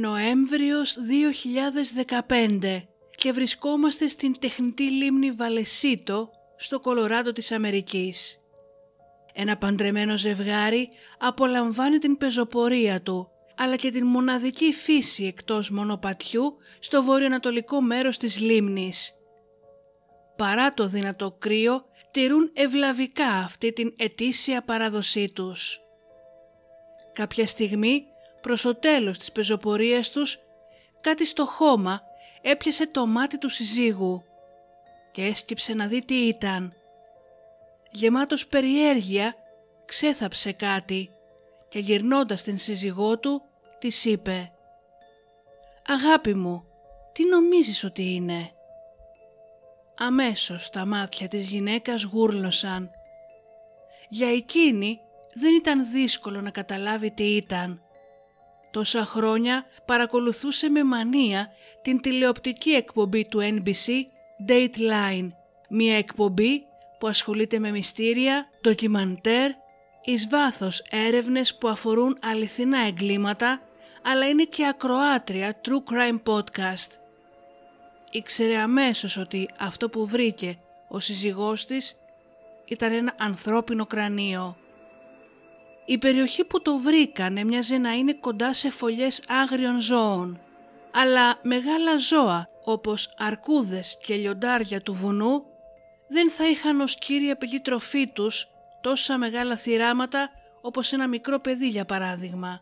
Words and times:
Νοέμβριος 0.00 0.96
2015 2.60 2.82
και 3.14 3.32
βρισκόμαστε 3.32 4.06
στην 4.06 4.38
τεχνητή 4.38 4.90
λίμνη 4.90 5.30
Βαλεσίτο 5.30 6.30
στο 6.56 6.80
Κολοράντο 6.80 7.32
της 7.32 7.52
Αμερικής. 7.52 8.38
Ένα 9.32 9.56
παντρεμένο 9.56 10.16
ζευγάρι 10.16 10.88
απολαμβάνει 11.18 11.98
την 11.98 12.16
πεζοπορία 12.16 13.02
του 13.02 13.30
αλλά 13.58 13.76
και 13.76 13.90
την 13.90 14.06
μοναδική 14.06 14.72
φύση 14.72 15.24
εκτός 15.24 15.70
μονοπατιού 15.70 16.56
στο 16.78 17.02
βορειοανατολικό 17.02 17.80
μέρος 17.80 18.16
της 18.16 18.40
λίμνης. 18.40 19.12
Παρά 20.36 20.74
το 20.74 20.86
δυνατό 20.86 21.36
κρύο, 21.38 21.84
τηρούν 22.10 22.50
ευλαβικά 22.54 23.28
αυτή 23.28 23.72
την 23.72 23.94
ετήσια 23.96 24.62
παράδοσή 24.62 25.32
τους. 25.32 25.80
Κάποια 27.12 27.46
στιγμή, 27.46 28.04
προς 28.40 28.62
το 28.62 28.74
τέλος 28.74 29.18
της 29.18 29.32
πεζοπορίας 29.32 30.10
τους, 30.10 30.38
κάτι 31.00 31.26
στο 31.26 31.46
χώμα 31.46 32.02
έπιασε 32.42 32.86
το 32.86 33.06
μάτι 33.06 33.38
του 33.38 33.48
συζύγου 33.48 34.22
και 35.12 35.24
έσκυψε 35.24 35.74
να 35.74 35.86
δει 35.86 36.04
τι 36.04 36.14
ήταν. 36.14 36.74
Γεμάτος 37.90 38.46
περιέργεια, 38.46 39.34
ξέθαψε 39.84 40.52
κάτι 40.52 41.10
και 41.68 41.78
γυρνώντας 41.78 42.42
την 42.42 42.58
σύζυγό 42.58 43.18
του, 43.18 43.42
της 43.78 44.04
είπε 44.04 44.52
«Αγάπη 45.86 46.34
μου, 46.34 46.64
τι 47.12 47.24
νομίζεις 47.28 47.84
ότι 47.84 48.14
είναι» 48.14 48.52
αμέσως 49.98 50.70
τα 50.70 50.84
μάτια 50.84 51.28
της 51.28 51.50
γυναίκας 51.50 52.02
γούρλωσαν. 52.02 52.90
Για 54.08 54.30
εκείνη 54.30 55.00
δεν 55.34 55.54
ήταν 55.54 55.90
δύσκολο 55.90 56.40
να 56.40 56.50
καταλάβει 56.50 57.10
τι 57.10 57.24
ήταν. 57.24 57.82
Τόσα 58.70 59.04
χρόνια 59.04 59.64
παρακολουθούσε 59.84 60.68
με 60.70 60.84
μανία 60.84 61.48
την 61.82 62.00
τηλεοπτική 62.00 62.70
εκπομπή 62.70 63.28
του 63.28 63.38
NBC 63.40 63.90
Dateline, 64.48 65.28
μια 65.68 65.96
εκπομπή 65.96 66.62
που 66.98 67.06
ασχολείται 67.06 67.58
με 67.58 67.70
μυστήρια, 67.70 68.48
ντοκιμαντέρ, 68.62 69.50
εις 70.02 70.28
βάθος 70.28 70.82
έρευνες 70.90 71.56
που 71.56 71.68
αφορούν 71.68 72.18
αληθινά 72.22 72.78
εγκλήματα, 72.86 73.60
αλλά 74.02 74.28
είναι 74.28 74.44
και 74.44 74.66
ακροάτρια 74.66 75.60
True 75.64 75.92
Crime 75.92 76.22
Podcast 76.32 76.98
ήξερε 78.10 78.56
αμέσως 78.56 79.16
ότι 79.16 79.48
αυτό 79.58 79.88
που 79.88 80.06
βρήκε 80.06 80.58
ο 80.88 80.98
σύζυγός 80.98 81.64
της 81.64 82.00
ήταν 82.64 82.92
ένα 82.92 83.14
ανθρώπινο 83.18 83.86
κρανίο. 83.86 84.56
Η 85.90 85.98
περιοχή 85.98 86.44
που 86.44 86.62
το 86.62 86.78
βρήκαν 86.78 87.36
έμοιαζε 87.36 87.78
να 87.78 87.92
είναι 87.92 88.12
κοντά 88.12 88.52
σε 88.52 88.70
φωλιές 88.70 89.22
άγριων 89.28 89.80
ζώων, 89.80 90.40
αλλά 90.90 91.38
μεγάλα 91.42 91.96
ζώα 91.96 92.48
όπως 92.64 93.14
αρκούδες 93.16 93.98
και 94.02 94.14
λιοντάρια 94.14 94.80
του 94.80 94.94
βουνού 94.94 95.42
δεν 96.08 96.30
θα 96.30 96.48
είχαν 96.48 96.80
ως 96.80 96.98
κύρια 96.98 97.36
πηγή 97.36 97.60
τροφή 97.60 98.12
τους 98.12 98.48
τόσα 98.80 99.18
μεγάλα 99.18 99.56
θυράματα 99.56 100.30
όπως 100.60 100.92
ένα 100.92 101.08
μικρό 101.08 101.38
παιδί 101.38 101.68
για 101.68 101.84
παράδειγμα. 101.84 102.60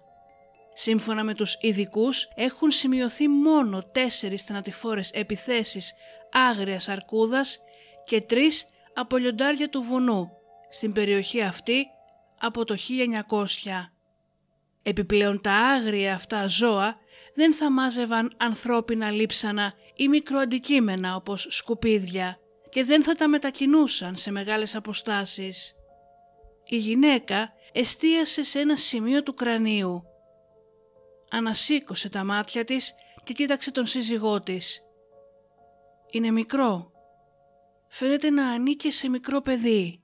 Σύμφωνα 0.72 1.24
με 1.24 1.34
τους 1.34 1.56
ειδικούς, 1.60 2.28
έχουν 2.34 2.70
σημειωθεί 2.70 3.28
μόνο 3.28 3.82
τέσσερις 3.82 4.42
θανατηφόρες 4.42 5.10
επιθέσεις 5.10 5.94
άγριας 6.32 6.88
αρκούδας 6.88 7.58
και 8.04 8.20
τρεις 8.20 8.66
από 8.94 9.16
λιοντάρια 9.16 9.68
του 9.68 9.82
βουνού 9.82 10.30
στην 10.70 10.92
περιοχή 10.92 11.42
αυτή 11.42 11.86
από 12.40 12.64
το 12.64 12.76
1900. 13.28 13.90
Επιπλέον 14.82 15.40
τα 15.40 15.52
άγρια 15.52 16.14
αυτά 16.14 16.46
ζώα 16.46 16.96
δεν 17.34 17.54
θα 17.54 17.70
μάζευαν 17.70 18.34
ανθρώπινα 18.36 19.10
λείψανα 19.10 19.74
ή 19.96 20.08
μικροαντικείμενα 20.08 21.14
όπως 21.14 21.46
σκουπίδια 21.50 22.38
και 22.70 22.84
δεν 22.84 23.02
θα 23.02 23.14
τα 23.14 23.28
μετακινούσαν 23.28 24.16
σε 24.16 24.30
μεγάλες 24.30 24.74
αποστάσεις. 24.74 25.74
Η 26.64 26.76
γυναίκα 26.76 27.52
εστίασε 27.72 28.42
σε 28.42 28.58
ένα 28.58 28.76
σημείο 28.76 29.22
του 29.22 29.34
κρανίου 29.34 30.04
ανασήκωσε 31.30 32.08
τα 32.08 32.24
μάτια 32.24 32.64
της 32.64 32.94
και 33.24 33.32
κοίταξε 33.32 33.70
τον 33.70 33.86
σύζυγό 33.86 34.40
της. 34.42 34.80
Είναι 36.10 36.30
μικρό. 36.30 36.90
Φαίνεται 37.88 38.30
να 38.30 38.48
ανήκε 38.48 38.90
σε 38.90 39.08
μικρό 39.08 39.40
παιδί. 39.40 40.00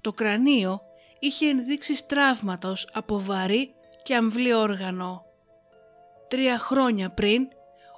Το 0.00 0.12
κρανίο 0.12 0.80
είχε 1.20 1.48
ενδείξει 1.48 2.06
τραύματος 2.06 2.88
από 2.92 3.20
βαρύ 3.20 3.74
και 4.02 4.14
αμβλή 4.14 4.52
όργανο. 4.54 5.24
Τρία 6.28 6.58
χρόνια 6.58 7.10
πριν, 7.10 7.48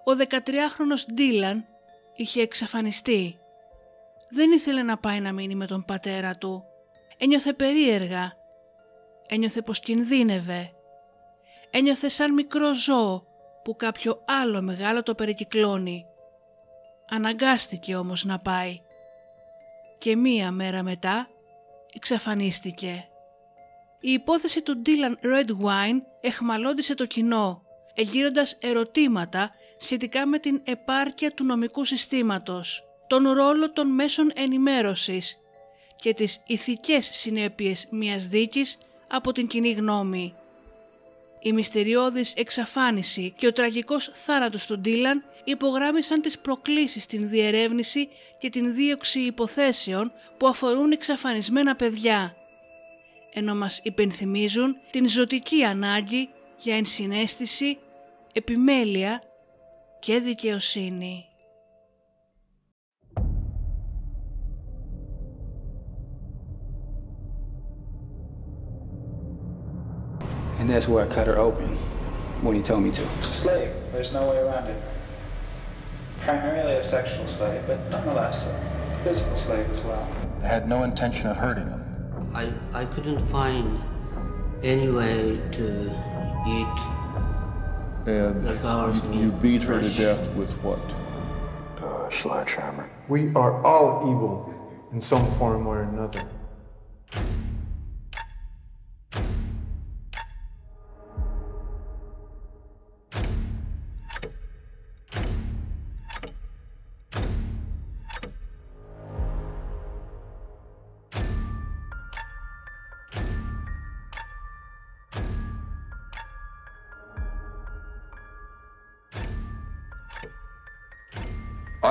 ο 0.04 0.12
13χρονος 0.28 1.12
Ντίλαν 1.14 1.64
είχε 2.14 2.42
εξαφανιστεί. 2.42 3.38
Δεν 4.30 4.52
ήθελε 4.52 4.82
να 4.82 4.98
πάει 4.98 5.20
να 5.20 5.32
μείνει 5.32 5.54
με 5.54 5.66
τον 5.66 5.84
πατέρα 5.84 6.36
του. 6.36 6.64
Ένιωθε 7.18 7.52
περίεργα. 7.52 8.32
Ένιωθε 9.28 9.62
πως 9.62 9.80
κινδύνευε 9.80 10.72
ένιωθε 11.74 12.08
σαν 12.08 12.32
μικρό 12.32 12.74
ζώο 12.74 13.26
που 13.64 13.76
κάποιο 13.76 14.22
άλλο 14.24 14.62
μεγάλο 14.62 15.02
το 15.02 15.14
περικυκλώνει. 15.14 16.06
Αναγκάστηκε 17.08 17.96
όμως 17.96 18.24
να 18.24 18.38
πάει 18.38 18.80
και 19.98 20.16
μία 20.16 20.50
μέρα 20.50 20.82
μετά 20.82 21.28
εξαφανίστηκε. 21.94 23.06
Η 24.04 24.12
υπόθεση 24.12 24.62
του 24.62 24.82
Dylan 24.86 25.26
Redwine 25.26 26.00
εχμαλώτησε 26.20 26.94
το 26.94 27.06
κοινό, 27.06 27.62
εγείροντας 27.94 28.58
ερωτήματα 28.60 29.50
σχετικά 29.78 30.26
με 30.26 30.38
την 30.38 30.60
επάρκεια 30.64 31.30
του 31.30 31.44
νομικού 31.44 31.84
συστήματος, 31.84 32.84
τον 33.06 33.28
ρόλο 33.30 33.72
των 33.72 33.86
μέσων 33.94 34.30
ενημέρωσης 34.34 35.36
και 35.96 36.14
τις 36.14 36.42
ηθικές 36.46 37.10
συνέπειες 37.12 37.88
μιας 37.90 38.26
δίκης 38.26 38.78
από 39.08 39.32
την 39.32 39.46
κοινή 39.46 39.70
γνώμη. 39.70 40.34
Η 41.40 41.52
μυστηριώδης 41.52 42.34
εξαφάνιση 42.34 43.34
και 43.36 43.46
ο 43.46 43.52
τραγικός 43.52 44.10
θάνατος 44.12 44.66
του 44.66 44.78
Ντίλαν 44.78 45.24
υπογράμμισαν 45.44 46.20
τις 46.20 46.38
προκλήσεις 46.38 47.02
στην 47.02 47.28
διερεύνηση 47.28 48.08
και 48.38 48.50
την 48.50 48.74
δίωξη 48.74 49.20
υποθέσεων 49.20 50.12
που 50.36 50.46
αφορούν 50.46 50.92
εξαφανισμένα 50.92 51.76
παιδιά, 51.76 52.36
ενώ 53.33 53.55
μας 53.55 53.79
υπενθυμίζουν 53.83 54.75
την 54.91 55.09
ζωτική 55.09 55.63
ανάγκη 55.63 56.29
για 56.57 56.75
ενσυναίσθηση, 56.75 57.77
επιμέλεια 58.33 59.21
και 59.99 60.19
δικαιοσύνη. 60.19 61.21
And 70.59 70.67
that's 70.69 70.87
where 70.87 71.05
I 71.05 71.07
cut 71.07 71.27
her 71.27 71.37
open 71.37 71.77
when 72.41 72.55
he 72.55 72.61
told 72.61 72.83
me 72.83 72.91
to. 72.91 73.03
Slave. 73.33 73.71
There's 73.93 74.11
no 74.11 74.29
way 74.29 74.37
around 74.37 74.67
it. 74.67 74.81
Primarily 76.21 76.73
a 76.73 76.83
sexual 76.83 77.27
slave, 77.27 77.61
but 77.67 77.79
nonetheless 77.89 78.43
a 78.43 78.53
physical 79.03 79.37
slave 79.37 79.69
as 79.71 79.81
well. 79.81 80.05
I 80.43 80.47
had 80.47 80.67
no 80.67 80.83
intention 80.83 81.27
of 81.27 81.37
hurting 81.37 81.67
him. 81.67 81.80
I, 82.34 82.52
I 82.72 82.84
couldn't 82.86 83.20
find 83.20 83.80
any 84.62 84.88
way 84.90 85.40
to 85.52 85.84
eat 86.48 86.78
And 88.06 88.44
the 88.44 88.54
girl's 88.62 89.06
meat. 89.08 89.20
you 89.20 89.30
beat 89.32 89.62
her 89.64 89.82
to 89.82 89.96
death 89.98 90.30
with 90.34 90.50
what? 90.62 90.80
Uh, 91.82 92.08
sledgehammer. 92.10 92.88
We 93.08 93.34
are 93.34 93.64
all 93.64 94.10
evil 94.10 94.54
in 94.92 95.00
some 95.00 95.30
form 95.32 95.66
or 95.66 95.82
another. 95.82 96.22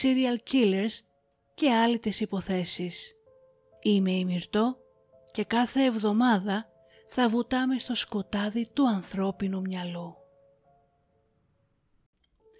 serial 0.00 0.52
killers 0.52 1.00
και 1.54 1.70
άλλες 1.70 2.20
υποθέσεις. 2.20 3.14
Είμαι 3.82 4.10
η 4.10 4.24
Μυρτώ 4.24 4.76
και 5.30 5.44
κάθε 5.44 5.84
εβδομάδα 5.84 6.66
θα 7.08 7.28
βουτάμε 7.28 7.78
στο 7.78 7.94
σκοτάδι 7.94 8.68
του 8.72 8.88
ανθρώπινου 8.88 9.60
μυαλού. 9.60 10.16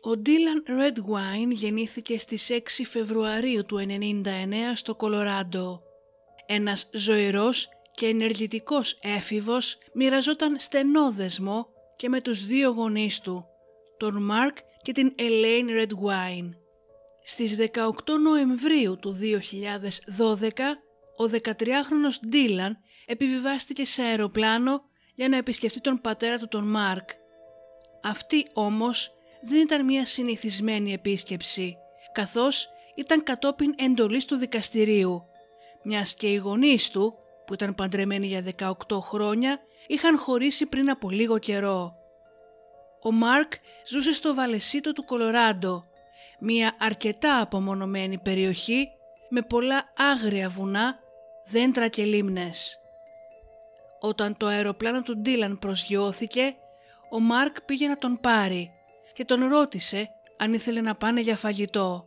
Ο 0.02 0.16
Ντίλαν 0.16 0.64
Redwine 0.68 1.50
γεννήθηκε 1.50 2.18
στις 2.18 2.48
6 2.50 2.58
Φεβρουαρίου 2.86 3.64
του 3.64 3.78
1999 3.88 4.24
στο 4.74 4.94
Κολοράντο. 4.94 5.82
Ένας 6.46 6.88
ζωηρός 6.92 7.68
και 7.94 8.06
ενεργητικός 8.06 8.98
έφηβος 9.02 9.78
μοιραζόταν 9.94 10.58
στενό 10.58 11.12
δεσμό 11.12 11.68
και 11.96 12.08
με 12.08 12.20
τους 12.20 12.46
δύο 12.46 12.70
γονείς 12.70 13.20
του, 13.20 13.46
τον 13.96 14.22
Μάρκ 14.22 14.56
και 14.82 14.92
την 14.92 15.14
Elaine 15.18 15.86
Redwine. 15.86 16.61
Στις 17.24 17.56
18 17.56 17.68
Νοεμβρίου 18.22 18.98
του 18.98 19.18
2012, 19.20 20.78
ο 21.16 21.24
13χρονος 21.24 22.26
Ντίλαν 22.26 22.78
επιβιβάστηκε 23.06 23.84
σε 23.84 24.02
αεροπλάνο 24.02 24.82
για 25.14 25.28
να 25.28 25.36
επισκεφτεί 25.36 25.80
τον 25.80 26.00
πατέρα 26.00 26.38
του 26.38 26.48
τον 26.48 26.64
Μάρκ. 26.64 27.08
Αυτή 28.02 28.46
όμως 28.52 29.12
δεν 29.42 29.60
ήταν 29.60 29.84
μια 29.84 30.06
συνηθισμένη 30.06 30.92
επίσκεψη, 30.92 31.76
καθώς 32.12 32.68
ήταν 32.94 33.22
κατόπιν 33.22 33.74
εντολής 33.76 34.24
του 34.24 34.36
δικαστηρίου, 34.36 35.22
μιας 35.82 36.14
και 36.14 36.26
οι 36.26 36.36
γονείς 36.36 36.90
του, 36.90 37.14
που 37.46 37.54
ήταν 37.54 37.74
παντρεμένοι 37.74 38.26
για 38.26 38.44
18 38.58 39.00
χρόνια, 39.00 39.60
είχαν 39.86 40.18
χωρίσει 40.18 40.66
πριν 40.66 40.90
από 40.90 41.10
λίγο 41.10 41.38
καιρό. 41.38 41.94
Ο 43.02 43.12
Μάρκ 43.12 43.52
ζούσε 43.88 44.12
στο 44.12 44.34
Βαλεσίτο 44.34 44.92
του 44.92 45.04
Κολοράντο, 45.04 45.84
μια 46.44 46.76
αρκετά 46.78 47.40
απομονωμένη 47.40 48.18
περιοχή 48.18 48.88
με 49.28 49.42
πολλά 49.42 49.92
άγρια 49.96 50.48
βουνά, 50.48 50.98
δέντρα 51.46 51.88
και 51.88 52.04
λίμνες. 52.04 52.78
Όταν 54.00 54.36
το 54.36 54.46
αεροπλάνο 54.46 55.02
του 55.02 55.16
Ντίλαν 55.16 55.58
προσγειώθηκε, 55.58 56.54
ο 57.10 57.20
Μάρκ 57.20 57.60
πήγε 57.60 57.88
να 57.88 57.98
τον 57.98 58.18
πάρει 58.20 58.70
και 59.12 59.24
τον 59.24 59.48
ρώτησε 59.48 60.08
αν 60.38 60.54
ήθελε 60.54 60.80
να 60.80 60.94
πάνε 60.94 61.20
για 61.20 61.36
φαγητό. 61.36 62.06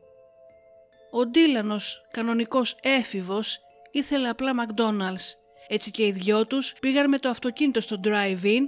Ο 1.11 1.25
Ντίλανος, 1.25 2.05
κανονικός 2.11 2.77
έφηβος, 2.81 3.59
ήθελε 3.91 4.29
απλά 4.29 4.51
McDonald's, 4.53 5.33
έτσι 5.67 5.91
και 5.91 6.05
οι 6.05 6.11
δυο 6.11 6.45
τους 6.45 6.73
πήγαν 6.79 7.09
με 7.09 7.19
το 7.19 7.29
αυτοκίνητο 7.29 7.81
στο 7.81 7.99
drive-in, 8.03 8.61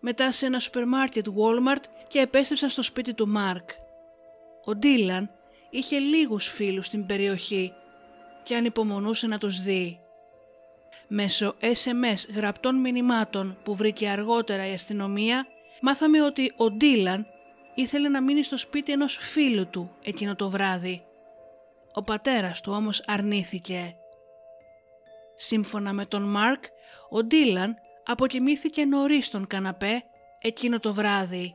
μετά 0.00 0.32
σε 0.32 0.46
ένα 0.46 0.58
σούπερ 0.58 0.86
μάρκετ 0.86 1.26
Walmart 1.26 1.82
και 2.08 2.18
επέστρεψαν 2.18 2.68
στο 2.68 2.82
σπίτι 2.82 3.14
του 3.14 3.28
Μάρκ. 3.28 3.70
Ο 4.64 4.74
Ντίλαν 4.74 5.30
είχε 5.70 5.98
λίγους 5.98 6.46
φίλους 6.46 6.86
στην 6.86 7.06
περιοχή 7.06 7.72
και 8.42 8.56
ανυπομονούσε 8.56 9.26
να 9.26 9.38
τους 9.38 9.62
δει. 9.62 9.98
Μέσω 11.08 11.54
SMS 11.60 12.34
γραπτών 12.34 12.80
μηνυμάτων 12.80 13.56
που 13.62 13.74
βρήκε 13.74 14.08
αργότερα 14.08 14.68
η 14.68 14.72
αστυνομία, 14.72 15.46
μάθαμε 15.80 16.22
ότι 16.22 16.52
ο 16.56 16.70
Ντίλαν 16.70 17.26
ήθελε 17.74 18.08
να 18.08 18.22
μείνει 18.22 18.42
στο 18.42 18.56
σπίτι 18.56 18.92
ενός 18.92 19.16
φίλου 19.16 19.66
του 19.66 19.90
εκείνο 20.04 20.36
το 20.36 20.50
βράδυ. 20.50 21.04
Ο 21.92 22.02
πατέρας 22.02 22.60
του 22.60 22.72
όμως 22.72 23.02
αρνήθηκε. 23.06 23.96
Σύμφωνα 25.34 25.92
με 25.92 26.06
τον 26.06 26.22
Μάρκ, 26.22 26.64
ο 27.10 27.24
Ντίλαν 27.24 27.74
αποκοιμήθηκε 28.04 28.84
νωρίς 28.84 29.26
στον 29.26 29.46
καναπέ 29.46 30.04
εκείνο 30.40 30.80
το 30.80 30.94
βράδυ. 30.94 31.54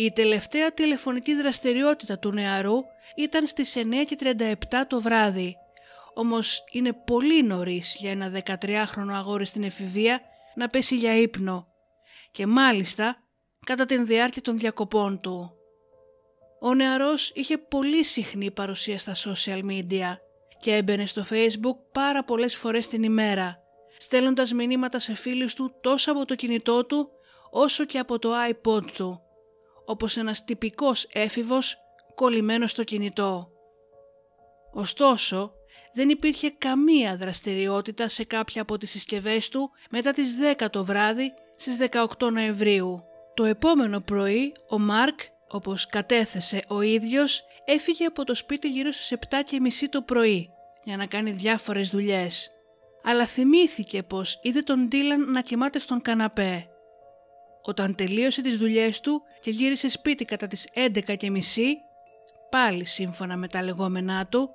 Η 0.00 0.12
τελευταία 0.12 0.72
τηλεφωνική 0.72 1.34
δραστηριότητα 1.34 2.18
του 2.18 2.32
νεαρού 2.32 2.74
ήταν 3.16 3.46
στις 3.46 3.76
9.37 3.76 4.54
το 4.88 5.00
βράδυ, 5.00 5.56
όμως 6.14 6.64
είναι 6.72 6.92
πολύ 6.92 7.42
νωρίς 7.42 7.96
για 7.98 8.10
ένα 8.10 8.42
13χρονο 8.44 9.12
αγόρι 9.12 9.46
στην 9.46 9.62
εφηβεία 9.62 10.20
να 10.54 10.68
πέσει 10.68 10.96
για 10.96 11.14
ύπνο 11.14 11.66
και 12.30 12.46
μάλιστα 12.46 13.16
κατά 13.66 13.86
την 13.86 14.06
διάρκεια 14.06 14.42
των 14.42 14.58
διακοπών 14.58 15.20
του. 15.20 15.52
Ο 16.60 16.74
νεαρός 16.74 17.30
είχε 17.34 17.58
πολύ 17.58 18.04
συχνή 18.04 18.50
παρουσία 18.50 18.98
στα 18.98 19.14
social 19.14 19.60
media 19.64 20.16
και 20.60 20.74
έμπαινε 20.74 21.06
στο 21.06 21.24
facebook 21.30 21.76
πάρα 21.92 22.24
πολλές 22.24 22.56
φορές 22.56 22.88
την 22.88 23.02
ημέρα, 23.02 23.58
στέλνοντας 23.98 24.52
μηνύματα 24.52 24.98
σε 24.98 25.14
φίλους 25.14 25.54
του 25.54 25.74
τόσο 25.80 26.12
από 26.12 26.24
το 26.24 26.34
κινητό 26.34 26.84
του 26.84 27.08
όσο 27.50 27.84
και 27.84 27.98
από 27.98 28.18
το 28.18 28.30
iPod 28.50 28.84
του, 28.92 29.22
όπως 29.88 30.16
ένας 30.16 30.44
τυπικός 30.44 31.08
έφηβος 31.12 31.78
κολλημένος 32.14 32.70
στο 32.70 32.84
κινητό. 32.84 33.48
Ωστόσο, 34.72 35.52
δεν 35.92 36.08
υπήρχε 36.08 36.50
καμία 36.50 37.16
δραστηριότητα 37.16 38.08
σε 38.08 38.24
κάποια 38.24 38.62
από 38.62 38.78
τις 38.78 38.90
συσκευές 38.90 39.48
του 39.48 39.70
μετά 39.90 40.12
τις 40.12 40.36
10 40.58 40.70
το 40.70 40.84
βράδυ 40.84 41.32
στις 41.56 41.76
18 42.18 42.30
Νοεμβρίου. 42.32 43.04
Το 43.34 43.44
επόμενο 43.44 44.00
πρωί 44.00 44.52
ο 44.68 44.78
Μάρκ, 44.78 45.20
όπως 45.48 45.86
κατέθεσε 45.86 46.64
ο 46.68 46.80
ίδιος, 46.80 47.44
έφυγε 47.64 48.04
από 48.04 48.24
το 48.24 48.34
σπίτι 48.34 48.68
γύρω 48.68 48.92
στις 48.92 49.18
7.30 49.30 49.88
το 49.90 50.02
πρωί 50.02 50.50
για 50.84 50.96
να 50.96 51.06
κάνει 51.06 51.30
διάφορες 51.30 51.88
δουλειές. 51.88 52.50
Αλλά 53.02 53.26
θυμήθηκε 53.26 54.02
πως 54.02 54.38
είδε 54.42 54.60
τον 54.60 54.88
Ντίλαν 54.88 55.32
να 55.32 55.40
κοιμάται 55.40 55.78
στον 55.78 56.02
καναπέ. 56.02 56.68
Όταν 57.68 57.94
τελείωσε 57.94 58.42
τις 58.42 58.56
δουλειές 58.56 59.00
του 59.00 59.22
και 59.40 59.50
γύρισε 59.50 59.88
σπίτι 59.88 60.24
κατά 60.24 60.46
τις 60.46 60.68
11.30, 60.74 61.26
πάλι 62.50 62.84
σύμφωνα 62.84 63.36
με 63.36 63.48
τα 63.48 63.62
λεγόμενά 63.62 64.26
του, 64.26 64.50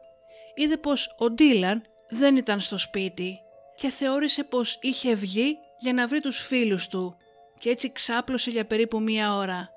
είδε 0.56 0.78
πως 0.78 1.16
ο 1.18 1.30
Ντίλαν 1.30 1.84
δεν 2.10 2.36
ήταν 2.38 2.60
στο 2.60 2.78
σπίτι 2.78 3.40
και 3.76 3.90
θεώρησε 3.90 4.44
πως 4.44 4.78
είχε 4.82 5.16
βγει 5.16 5.58
για 5.80 5.94
να 5.94 6.08
βρει 6.08 6.20
τους 6.20 6.38
φίλους 6.38 6.88
του 6.88 7.16
και 7.60 7.70
έτσι 7.70 7.92
ξάπλωσε 7.92 8.52
για 8.52 8.66
περίπου 8.66 9.02
μία 9.02 9.36
ώρα. 9.36 9.70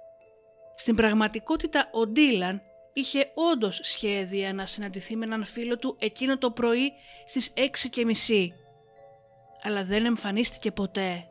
Στην 0.76 0.94
πραγματικότητα 0.96 1.88
ο 1.92 2.06
Ντίλαν 2.06 2.62
είχε 2.92 3.30
όντως 3.34 3.80
σχέδια 3.82 4.52
να 4.52 4.66
συναντηθεί 4.66 5.16
με 5.16 5.24
έναν 5.24 5.44
φίλο 5.44 5.78
του 5.78 5.96
εκείνο 6.00 6.38
το 6.38 6.50
πρωί 6.50 6.92
στις 7.26 7.52
6.30 7.56 8.48
αλλά 9.62 9.84
δεν 9.84 10.04
εμφανίστηκε 10.04 10.70
ποτέ. 10.70 11.26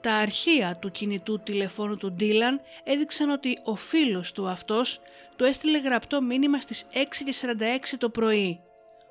Τα 0.00 0.12
αρχεία 0.12 0.76
του 0.80 0.90
κινητού 0.90 1.40
τηλεφώνου 1.40 1.96
του 1.96 2.12
Ντίλαν 2.12 2.60
έδειξαν 2.84 3.30
ότι 3.30 3.58
ο 3.64 3.74
φίλος 3.74 4.32
του 4.32 4.48
αυτός 4.48 5.00
του 5.36 5.44
έστειλε 5.44 5.78
γραπτό 5.78 6.22
μήνυμα 6.22 6.60
στις 6.60 6.86
6.46 6.92 7.96
το 7.98 8.10
πρωί, 8.10 8.60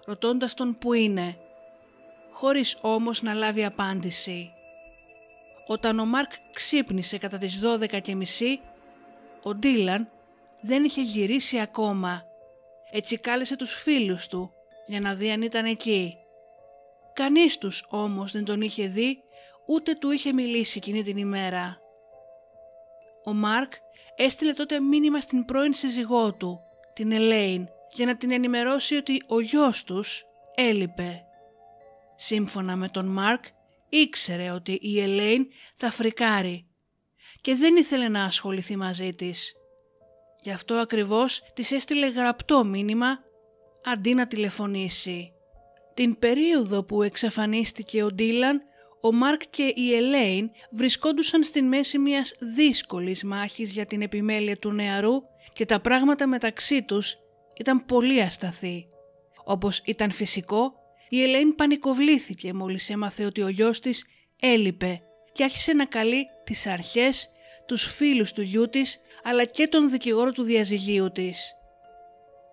ρωτώντας 0.06 0.54
τον 0.54 0.78
που 0.78 0.94
είναι, 0.94 1.38
χωρίς 2.32 2.78
όμως 2.82 3.22
να 3.22 3.34
λάβει 3.34 3.66
απάντηση. 3.66 4.52
Όταν 5.68 6.00
ο 6.00 6.06
Μάρκ 6.06 6.32
ξύπνησε 6.54 7.18
κατά 7.18 7.38
τις 7.38 7.60
12.30, 7.64 8.00
ο 9.44 9.56
Ντίλαν 9.56 10.10
δεν 10.62 10.84
είχε 10.84 11.02
γυρίσει 11.02 11.60
ακόμα. 11.60 12.24
Έτσι 12.92 13.18
κάλεσε 13.18 13.56
τους 13.56 13.74
φίλους 13.74 14.28
του 14.28 14.52
για 14.88 15.00
να 15.00 15.14
δει 15.14 15.32
αν 15.32 15.42
ήταν 15.42 15.66
εκεί. 15.66 16.18
Κανείς 17.14 17.58
τους 17.58 17.86
όμως 17.90 18.32
δεν 18.32 18.46
τον 18.46 18.62
είχε 18.62 18.88
δει 18.88 19.24
ούτε 19.68 19.94
του 19.94 20.12
είχε 20.12 20.34
μιλήσει 20.34 20.78
εκείνη 20.78 21.04
την 21.04 21.18
ημέρα. 21.18 21.78
Ο 23.24 23.34
Μάρκ 23.34 23.74
έστειλε 24.16 24.54
τότε 24.54 24.80
μήνυμα 24.80 25.22
στην 25.22 25.46
πρώην 25.46 25.74
σύζυγό 25.74 26.34
του, 26.34 26.60
την 26.94 27.12
Ελέιν, 27.12 27.68
για 27.94 28.06
να 28.06 28.18
την 28.18 28.32
ενημερώσει 28.32 28.96
ότι 28.96 29.24
ο 29.28 29.40
γιος 29.40 29.84
τους 29.84 30.26
έλειπε. 30.56 31.22
Σύμφωνα 32.16 32.76
με 32.76 32.90
τον 32.90 33.06
Μάρκ, 33.06 33.44
ήξερε 33.90 34.52
ότι 34.52 34.80
η 34.82 35.02
Ελέιν 35.02 35.48
θα 35.76 35.92
φρικάρει 35.92 36.68
και 37.42 37.56
δεν 37.56 37.76
ήθελε 37.76 38.08
να 38.08 38.24
ασχοληθεί 38.24 38.76
μαζί 38.76 39.14
της. 39.14 39.54
Γι' 40.42 40.52
αυτό 40.52 40.76
ακριβώς 40.76 41.42
της 41.54 41.72
έστειλε 41.72 42.08
γραπτό 42.08 42.66
μήνυμα 42.66 43.20
αντί 43.84 44.14
να 44.14 44.28
τηλεφωνήσει. 44.28 45.32
Την 45.94 46.20
περίοδο 46.20 46.84
που 46.84 47.02
εξαφανίστηκε 47.02 48.04
ο 48.04 48.12
Ντίλαν, 48.12 48.62
ο 49.08 49.14
Μάρκ 49.14 49.42
και 49.50 49.74
η 49.76 49.96
Ελέιν 49.96 50.52
βρισκόντουσαν 50.72 51.44
στην 51.44 51.68
μέση 51.68 51.98
μιας 51.98 52.34
δύσκολης 52.56 53.24
μάχης 53.24 53.72
για 53.72 53.86
την 53.86 54.02
επιμέλεια 54.02 54.58
του 54.58 54.72
νεαρού 54.72 55.14
και 55.54 55.66
τα 55.66 55.80
πράγματα 55.80 56.28
μεταξύ 56.28 56.84
τους 56.84 57.18
ήταν 57.58 57.86
πολύ 57.86 58.22
ασταθή. 58.22 58.88
Όπως 59.46 59.82
ήταν 59.86 60.12
φυσικό, 60.12 60.74
η 61.10 61.24
Ελέιν 61.24 61.56
πανικοβλήθηκε 61.56 62.54
μόλις 62.54 62.90
έμαθε 62.90 63.26
ότι 63.26 63.42
ο 63.42 63.48
γιος 63.48 63.80
της 63.80 64.06
έλειπε 64.42 65.02
και 65.32 65.44
άρχισε 65.44 65.74
να 65.74 65.86
καλεί 65.86 66.26
τις 66.44 66.68
αρχές, 66.68 67.30
τους 67.66 67.84
φίλους 67.84 68.32
του 68.32 68.42
γιού 68.42 68.70
της 68.70 69.00
αλλά 69.24 69.44
και 69.44 69.68
τον 69.68 69.90
δικηγόρο 69.90 70.32
του 70.32 70.44
διαζυγίου 70.44 71.12
της. 71.12 71.56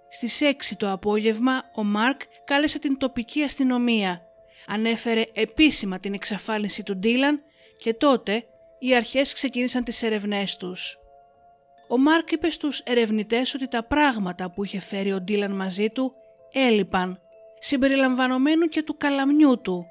Στις 0.09 0.41
6 0.43 0.77
το 0.77 0.91
απόγευμα 0.91 1.63
ο 1.75 1.85
Μάρκ 1.85 2.21
κάλεσε 2.45 2.79
την 2.79 2.99
τοπική 2.99 3.43
αστυνομία, 3.43 4.23
ανέφερε 4.67 5.25
επίσημα 5.33 5.99
την 5.99 6.15
εξαφάνιση 6.15 6.83
του 6.83 6.97
Ντίλαν 6.97 7.43
και 7.77 7.95
τότε 7.95 8.45
οι 8.79 8.95
αρχές 8.95 9.33
ξεκίνησαν 9.33 9.85
τις 9.85 10.03
ερευνές 10.03 10.57
τους. 10.57 10.99
Ο 11.89 11.99
Μάρκ 11.99 12.31
είπε 12.31 12.51
στους 12.51 12.81
ερευνητές 12.81 13.55
ότι 13.55 13.69
τα 13.69 13.85
πράγματα 13.85 14.51
που 14.51 14.65
είχε 14.65 14.81
φέρει 14.81 15.13
ο 15.13 15.21
Ντίλαν 15.21 15.53
μαζί 15.53 15.91
του 15.91 16.15
έλειπαν, 16.53 17.21
συμπεριλαμβανομένου 17.59 18.67
και 18.67 18.83
του 18.83 18.97
καλαμιού 18.97 19.61
του. 19.61 19.87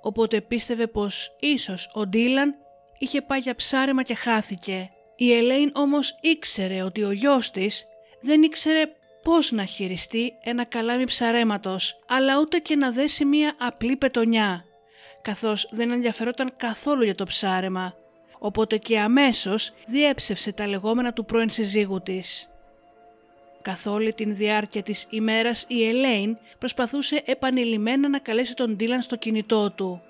Οπότε 0.00 0.40
πίστευε 0.40 0.86
πως 0.86 1.36
ίσως 1.40 1.90
ο 1.94 2.06
Ντίλαν 2.06 2.54
είχε 2.98 3.22
πάει 3.22 3.38
για 3.38 3.54
ψάρεμα 3.54 4.02
και 4.02 4.14
χάθηκε. 4.14 4.90
Η 5.16 5.32
Ελέιν 5.32 5.70
όμως 5.74 6.18
ήξερε 6.20 6.82
ότι 6.82 7.02
ο 7.02 7.10
γιος 7.10 7.50
της 7.50 7.86
δεν 8.20 8.42
ήξερε 8.42 8.84
πώς 9.22 9.52
να 9.52 9.64
χειριστεί 9.64 10.32
ένα 10.42 10.64
καλάμι 10.64 11.04
ψαρέματος, 11.04 12.00
αλλά 12.08 12.38
ούτε 12.40 12.58
και 12.58 12.76
να 12.76 12.90
δέσει 12.90 13.24
μία 13.24 13.54
απλή 13.58 13.96
πετονιά, 13.96 14.64
καθώς 15.22 15.68
δεν 15.70 15.90
ενδιαφερόταν 15.90 16.52
καθόλου 16.56 17.04
για 17.04 17.14
το 17.14 17.24
ψάρεμα, 17.24 17.94
οπότε 18.38 18.76
και 18.76 18.98
αμέσως 18.98 19.72
διέψευσε 19.86 20.52
τα 20.52 20.66
λεγόμενα 20.66 21.12
του 21.12 21.24
πρώην 21.24 21.50
συζύγου 21.50 22.02
της. 22.02 22.46
Καθ' 23.62 23.86
όλη 23.86 24.12
την 24.12 24.36
διάρκεια 24.36 24.82
της 24.82 25.06
ημέρας 25.10 25.64
η 25.68 25.88
Ελέιν 25.88 26.36
προσπαθούσε 26.58 27.22
επανειλημμένα 27.24 28.08
να 28.08 28.18
καλέσει 28.18 28.54
τον 28.54 28.76
Ντίλαν 28.76 29.02
στο 29.02 29.16
κινητό 29.16 29.70
του. 29.70 30.02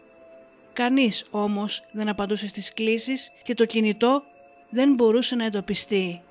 Κανείς 0.73 1.25
όμως 1.31 1.85
δεν 1.92 2.09
απαντούσε 2.09 2.47
στις 2.47 2.73
κλήσεις 2.73 3.31
και 3.42 3.54
το 3.54 3.64
κινητό 3.64 4.23
δεν 4.71 4.95
μπορούσε 4.95 5.35
να 5.35 5.45
εντοπιστεί. 5.45 6.23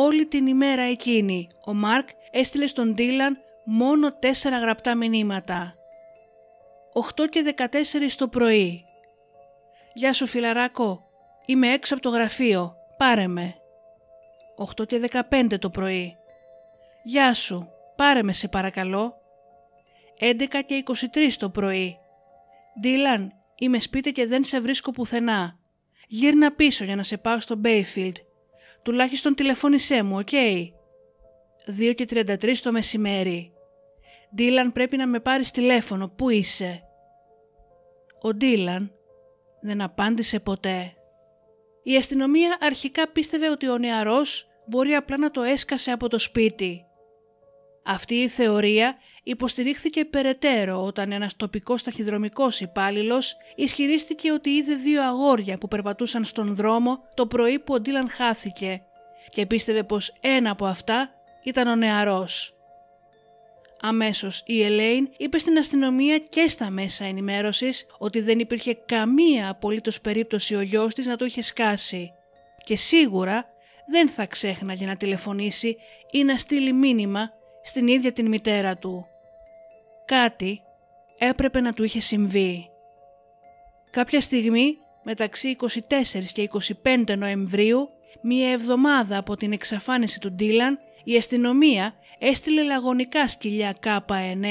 Όλη 0.00 0.26
την 0.26 0.46
ημέρα 0.46 0.82
εκείνη 0.82 1.48
ο 1.64 1.74
Μάρκ 1.74 2.08
έστειλε 2.30 2.66
στον 2.66 2.94
Ντίλαν 2.94 3.36
μόνο 3.64 4.12
τέσσερα 4.12 4.58
γραπτά 4.58 4.94
μηνύματα. 4.94 5.74
8 7.16 7.28
και 7.28 7.54
14 7.56 7.66
το 8.16 8.28
πρωί. 8.28 8.84
«Γεια 9.94 10.12
σου 10.12 10.26
φιλαράκο, 10.26 11.04
είμαι 11.46 11.68
έξω 11.68 11.94
από 11.94 12.02
το 12.02 12.08
γραφείο, 12.08 12.74
πάρε 12.96 13.26
με». 13.26 13.54
8 14.78 14.86
και 14.86 15.10
15 15.30 15.58
το 15.58 15.70
πρωί. 15.70 16.16
«Γεια 17.02 17.34
σου, 17.34 17.68
πάρε 17.96 18.22
με 18.22 18.32
σε 18.32 18.48
παρακαλώ». 18.48 19.14
11 20.20 20.62
και 20.66 20.82
23 21.14 21.36
το 21.38 21.50
πρωί. 21.50 21.98
«Ντίλαν, 22.80 23.32
είμαι 23.54 23.78
σπίτι 23.78 24.12
και 24.12 24.26
δεν 24.26 24.44
σε 24.44 24.60
βρίσκω 24.60 24.90
πουθενά. 24.90 25.58
Γύρνα 26.08 26.52
πίσω 26.52 26.84
για 26.84 26.96
να 26.96 27.02
σε 27.02 27.16
πάω 27.16 27.40
στο 27.40 27.60
Bayfield. 27.64 28.14
Τουλάχιστον 28.82 29.34
τηλεφώνησέ 29.34 30.02
μου, 30.02 30.16
οκ; 30.16 30.28
2 31.78 31.94
και 31.94 32.06
33 32.10 32.56
το 32.62 32.72
μεσημέρι. 32.72 33.52
Ντίλαν 34.34 34.72
πρέπει 34.72 34.96
να 34.96 35.06
με 35.06 35.20
πάρεις 35.20 35.50
τηλέφωνο, 35.50 36.08
πού 36.08 36.28
είσαι; 36.28 36.82
Ο 38.22 38.34
Ντίλαν 38.34 38.92
δεν 39.60 39.80
απάντησε 39.80 40.40
ποτέ. 40.40 40.92
Η 41.82 41.96
αστυνομία 41.96 42.58
αρχικά 42.60 43.08
πίστευε 43.08 43.50
ότι 43.50 43.68
ο 43.68 43.78
νεαρός 43.78 44.48
μπορεί 44.66 44.94
απλά 44.94 45.18
να 45.18 45.30
το 45.30 45.42
έσκασε 45.42 45.90
από 45.90 46.08
το 46.08 46.18
σπίτι. 46.18 46.87
Αυτή 47.90 48.14
η 48.14 48.28
θεωρία 48.28 48.96
υποστηρίχθηκε 49.22 50.04
περαιτέρω 50.04 50.84
όταν 50.84 51.12
ένας 51.12 51.36
τοπικός 51.36 51.82
ταχυδρομικός 51.82 52.60
υπάλληλος 52.60 53.36
ισχυρίστηκε 53.54 54.32
ότι 54.32 54.50
είδε 54.50 54.74
δύο 54.74 55.02
αγόρια 55.02 55.58
που 55.58 55.68
περπατούσαν 55.68 56.24
στον 56.24 56.54
δρόμο 56.54 56.98
το 57.14 57.26
πρωί 57.26 57.58
που 57.58 57.74
ο 57.74 57.80
Ντίλαν 57.80 58.10
χάθηκε 58.10 58.82
και 59.28 59.46
πίστευε 59.46 59.82
πως 59.82 60.14
ένα 60.20 60.50
από 60.50 60.66
αυτά 60.66 61.10
ήταν 61.44 61.68
ο 61.68 61.76
νεαρός. 61.76 62.54
Αμέσως 63.80 64.42
η 64.46 64.62
Ελέιν 64.62 65.08
είπε 65.16 65.38
στην 65.38 65.58
αστυνομία 65.58 66.18
και 66.18 66.48
στα 66.48 66.70
μέσα 66.70 67.04
ενημέρωσης 67.04 67.86
ότι 67.98 68.20
δεν 68.20 68.38
υπήρχε 68.38 68.74
καμία 68.86 69.48
απολύτως 69.48 70.00
περίπτωση 70.00 70.54
ο 70.54 70.60
γιος 70.60 70.94
της 70.94 71.06
να 71.06 71.16
το 71.16 71.24
είχε 71.24 71.42
σκάσει 71.42 72.12
και 72.64 72.76
σίγουρα 72.76 73.46
δεν 73.86 74.08
θα 74.08 74.26
ξέχναγε 74.26 74.86
να 74.86 74.96
τηλεφωνήσει 74.96 75.76
ή 76.10 76.24
να 76.24 76.36
στείλει 76.36 76.72
μήνυμα 76.72 77.36
στην 77.68 77.88
ίδια 77.88 78.12
την 78.12 78.28
μητέρα 78.28 78.76
του. 78.76 79.06
Κάτι 80.04 80.60
έπρεπε 81.18 81.60
να 81.60 81.72
του 81.72 81.84
είχε 81.84 82.00
συμβεί. 82.00 82.70
Κάποια 83.90 84.20
στιγμή 84.20 84.78
μεταξύ 85.02 85.56
24 85.60 85.66
και 86.32 86.50
25 86.84 87.16
Νοεμβρίου, 87.18 87.88
μία 88.22 88.50
εβδομάδα 88.50 89.18
από 89.18 89.36
την 89.36 89.52
εξαφάνιση 89.52 90.20
του 90.20 90.32
Ντίλαν, 90.32 90.78
η 91.04 91.16
αστυνομία 91.16 91.94
έστειλε 92.18 92.62
λαγωνικά 92.62 93.28
σκυλιά 93.28 93.74
K9 93.84 94.44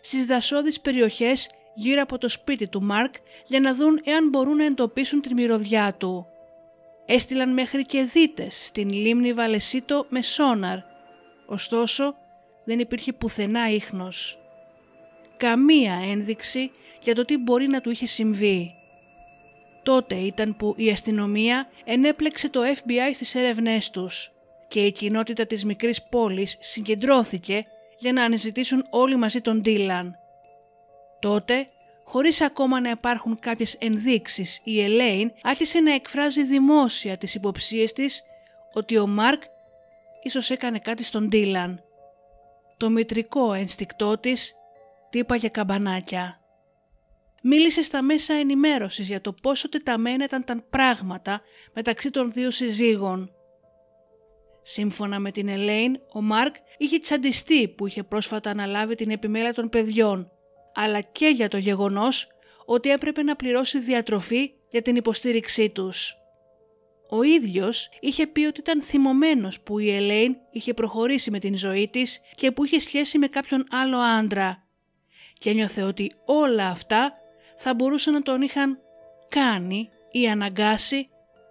στις 0.00 0.24
δασόδεις 0.24 0.80
περιοχές 0.80 1.50
γύρω 1.74 2.02
από 2.02 2.18
το 2.18 2.28
σπίτι 2.28 2.68
του 2.68 2.82
Μάρκ 2.82 3.14
για 3.46 3.60
να 3.60 3.74
δουν 3.74 4.00
εάν 4.04 4.28
μπορούν 4.28 4.56
να 4.56 4.64
εντοπίσουν 4.64 5.20
την 5.20 5.32
μυρωδιά 5.32 5.94
του. 5.94 6.26
Έστειλαν 7.06 7.52
μέχρι 7.52 7.86
και 7.86 8.02
δίτες 8.02 8.66
στην 8.66 8.90
λίμνη 8.92 9.32
Βαλεσίτο 9.32 10.06
με 10.08 10.22
σόναρ, 10.22 10.78
ωστόσο 11.46 12.14
δεν 12.70 12.78
υπήρχε 12.78 13.12
πουθενά 13.12 13.70
ίχνος. 13.70 14.38
Καμία 15.36 15.94
ένδειξη 16.10 16.70
για 17.02 17.14
το 17.14 17.24
τι 17.24 17.38
μπορεί 17.38 17.66
να 17.68 17.80
του 17.80 17.90
είχε 17.90 18.06
συμβεί. 18.06 18.70
Τότε 19.82 20.14
ήταν 20.14 20.56
που 20.56 20.74
η 20.76 20.90
αστυνομία 20.90 21.68
ενέπλεξε 21.84 22.48
το 22.48 22.60
FBI 22.74 23.10
στις 23.14 23.34
έρευνές 23.34 23.90
τους 23.90 24.32
και 24.68 24.84
η 24.84 24.92
κοινότητα 24.92 25.46
της 25.46 25.64
μικρής 25.64 26.02
πόλης 26.02 26.56
συγκεντρώθηκε 26.60 27.66
για 27.98 28.12
να 28.12 28.24
αναζητήσουν 28.24 28.86
όλοι 28.90 29.16
μαζί 29.16 29.40
τον 29.40 29.60
Ντίλαν. 29.60 30.16
Τότε, 31.20 31.68
χωρίς 32.04 32.40
ακόμα 32.40 32.80
να 32.80 32.90
υπάρχουν 32.90 33.38
κάποιες 33.38 33.74
ενδείξεις, 33.74 34.60
η 34.64 34.82
Ελέιν 34.82 35.32
άρχισε 35.42 35.80
να 35.80 35.94
εκφράζει 35.94 36.44
δημόσια 36.44 37.16
τις 37.16 37.34
υποψίες 37.34 37.92
της 37.92 38.22
ότι 38.72 38.98
ο 38.98 39.06
Μάρκ 39.06 39.42
ίσως 40.22 40.50
έκανε 40.50 40.78
κάτι 40.78 41.04
στον 41.04 41.28
Ντίλαν. 41.28 41.84
Το 42.80 42.90
μητρικό 42.90 43.52
ένστικτό 43.52 44.18
της 44.18 44.54
τύπαγε 45.10 45.48
καμπανάκια. 45.48 46.40
Μίλησε 47.42 47.82
στα 47.82 48.02
μέσα 48.02 48.34
ενημέρωσης 48.34 49.06
για 49.06 49.20
το 49.20 49.32
πόσο 49.32 49.68
τεταμένα 49.68 50.24
ήταν 50.24 50.44
τα 50.44 50.64
πράγματα 50.70 51.40
μεταξύ 51.74 52.10
των 52.10 52.32
δύο 52.32 52.50
συζύγων 52.50 53.30
Σύμφωνα 54.62 55.18
με 55.18 55.30
την 55.30 55.48
Ελέιν, 55.48 56.00
ο 56.12 56.20
Μάρκ 56.20 56.54
είχε 56.78 56.98
τσαντιστεί 56.98 57.68
που 57.68 57.86
είχε 57.86 58.02
πρόσφατα 58.02 58.50
αναλάβει 58.50 58.94
την 58.94 59.10
επιμέλεια 59.10 59.54
των 59.54 59.68
παιδιών, 59.68 60.30
αλλά 60.74 61.00
και 61.00 61.26
για 61.26 61.48
το 61.48 61.56
γεγονός 61.56 62.28
ότι 62.64 62.90
έπρεπε 62.90 63.22
να 63.22 63.36
πληρώσει 63.36 63.78
διατροφή 63.78 64.52
για 64.70 64.82
την 64.82 64.96
υποστήριξή 64.96 65.70
τους. 65.70 66.19
Ο 67.10 67.22
ίδιος 67.22 67.88
είχε 68.00 68.26
πει 68.26 68.44
ότι 68.44 68.60
ήταν 68.60 68.82
θυμωμένος 68.82 69.60
που 69.60 69.78
η 69.78 69.90
Ελέιν 69.90 70.36
είχε 70.50 70.74
προχωρήσει 70.74 71.30
με 71.30 71.38
την 71.38 71.56
ζωή 71.56 71.88
της 71.88 72.20
και 72.34 72.50
που 72.50 72.64
είχε 72.64 72.78
σχέση 72.78 73.18
με 73.18 73.26
κάποιον 73.26 73.66
άλλο 73.70 73.98
άντρα 73.98 74.64
και 75.32 75.50
ένιωθε 75.50 75.82
ότι 75.82 76.12
όλα 76.24 76.66
αυτά 76.66 77.12
θα 77.56 77.74
μπορούσαν 77.74 78.12
να 78.12 78.22
τον 78.22 78.42
είχαν 78.42 78.78
κάνει 79.28 79.88
ή 80.10 80.28
αναγκάσει 80.28 81.08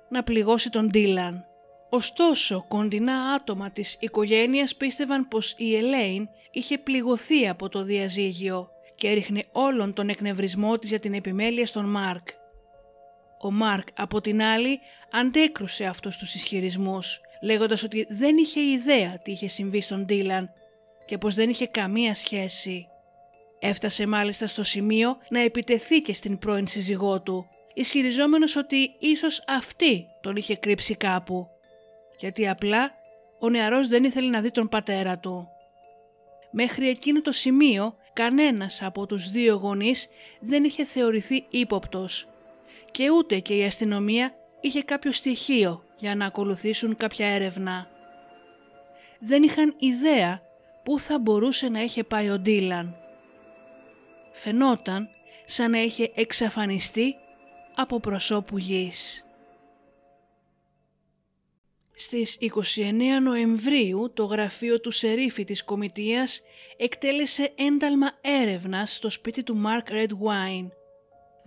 να 0.09 0.23
πληγώσει 0.23 0.69
τον 0.69 0.87
Ντίλαν. 0.87 1.43
Ωστόσο, 1.89 2.65
κοντινά 2.67 3.13
άτομα 3.13 3.71
της 3.71 3.97
οικογένειας 3.99 4.75
πίστευαν 4.75 5.27
πως 5.27 5.55
η 5.57 5.75
Ελέιν 5.75 6.27
είχε 6.51 6.77
πληγωθεί 6.77 7.47
από 7.47 7.69
το 7.69 7.83
διαζύγιο 7.83 8.69
και 8.95 9.07
έριχνε 9.07 9.45
όλον 9.51 9.93
τον 9.93 10.09
εκνευρισμό 10.09 10.77
της 10.77 10.89
για 10.89 10.99
την 10.99 11.13
επιμέλεια 11.13 11.65
στον 11.65 11.85
Μάρκ. 11.85 12.27
Ο 13.41 13.51
Μάρκ 13.51 13.88
από 13.96 14.22
την 14.22 14.41
άλλη 14.41 14.79
αντέκρουσε 15.12 15.86
αυτούς 15.86 16.17
τους 16.17 16.36
ισχυρισμούς, 16.36 17.22
λέγοντας 17.41 17.84
ότι 17.84 18.08
δεν 18.10 18.38
είχε 18.38 18.62
ιδέα 18.62 19.19
τι 19.24 19.31
είχε 19.31 19.48
συμβεί 19.48 19.81
στον 19.81 20.05
Ντίλαν 20.05 20.50
και 21.05 21.17
πως 21.17 21.36
δεν 21.36 21.50
είχε 21.50 21.67
καμία 21.67 22.15
σχέση. 22.15 22.88
Έφτασε 23.60 24.08
μάλιστα 24.08 24.48
στο 24.48 24.63
σημείο 24.63 25.17
να 25.29 25.39
επιτεθεί 25.39 26.01
και 26.01 26.13
στην 26.13 26.38
πρώην 26.38 26.67
σύζυγό 26.67 27.22
του, 27.22 27.48
ισχυριζόμενος 27.74 28.55
ότι 28.55 28.96
ίσως 29.00 29.43
αυτή 29.48 30.08
τον 30.22 30.36
είχε 30.36 30.55
κρύψει 30.55 30.96
κάπου 30.96 31.50
γιατί 32.19 32.48
απλά 32.48 32.91
ο 33.39 33.50
νεαρός 33.50 33.88
δεν 33.88 34.03
ήθελε 34.03 34.29
να 34.29 34.41
δει 34.41 34.51
τον 34.51 34.69
πατέρα 34.69 35.17
του. 35.17 35.48
Μέχρι 36.51 36.89
εκείνο 36.89 37.22
το 37.22 37.31
σημείο 37.31 37.96
κανένας 38.13 38.81
από 38.81 39.05
τους 39.05 39.29
δύο 39.29 39.55
γονείς 39.55 40.08
δεν 40.39 40.63
είχε 40.63 40.84
θεωρηθεί 40.84 41.46
ύποπτος 41.50 42.27
και 42.91 43.10
ούτε 43.10 43.39
και 43.39 43.55
η 43.55 43.63
αστυνομία 43.63 44.34
είχε 44.62 44.84
κάποιο 44.84 45.12
στοιχείο 45.12 45.84
για 45.98 46.15
να 46.15 46.25
ακολουθήσουν 46.25 46.96
κάποια 46.96 47.27
έρευνα. 47.27 47.88
Δεν 49.19 49.43
είχαν 49.43 49.75
ιδέα 49.77 50.41
πού 50.84 51.00
θα 51.00 51.19
μπορούσε 51.19 51.69
να 51.69 51.81
είχε 51.81 52.03
πάει 52.03 52.29
ο 52.29 52.39
Ντίλαν. 52.39 52.96
Φαινόταν 54.34 55.08
σαν 55.46 55.72
να 55.72 55.81
είχε 55.81 56.12
εξαφανιστεί 56.15 57.15
από 57.75 58.00
προσώπου 58.00 58.58
γης. 58.58 59.24
Στις 61.96 62.38
29 62.41 63.22
Νοεμβρίου 63.24 64.12
το 64.13 64.25
γραφείο 64.25 64.79
του 64.79 64.91
Σερίφη 64.91 65.43
της 65.43 65.63
Κομιτείας 65.63 66.41
εκτέλεσε 66.77 67.53
ένταλμα 67.55 68.12
έρευνας 68.22 68.96
στο 68.96 69.10
σπίτι 69.10 69.43
του 69.43 69.62
Mark 69.65 69.91
Redwine. 69.91 70.67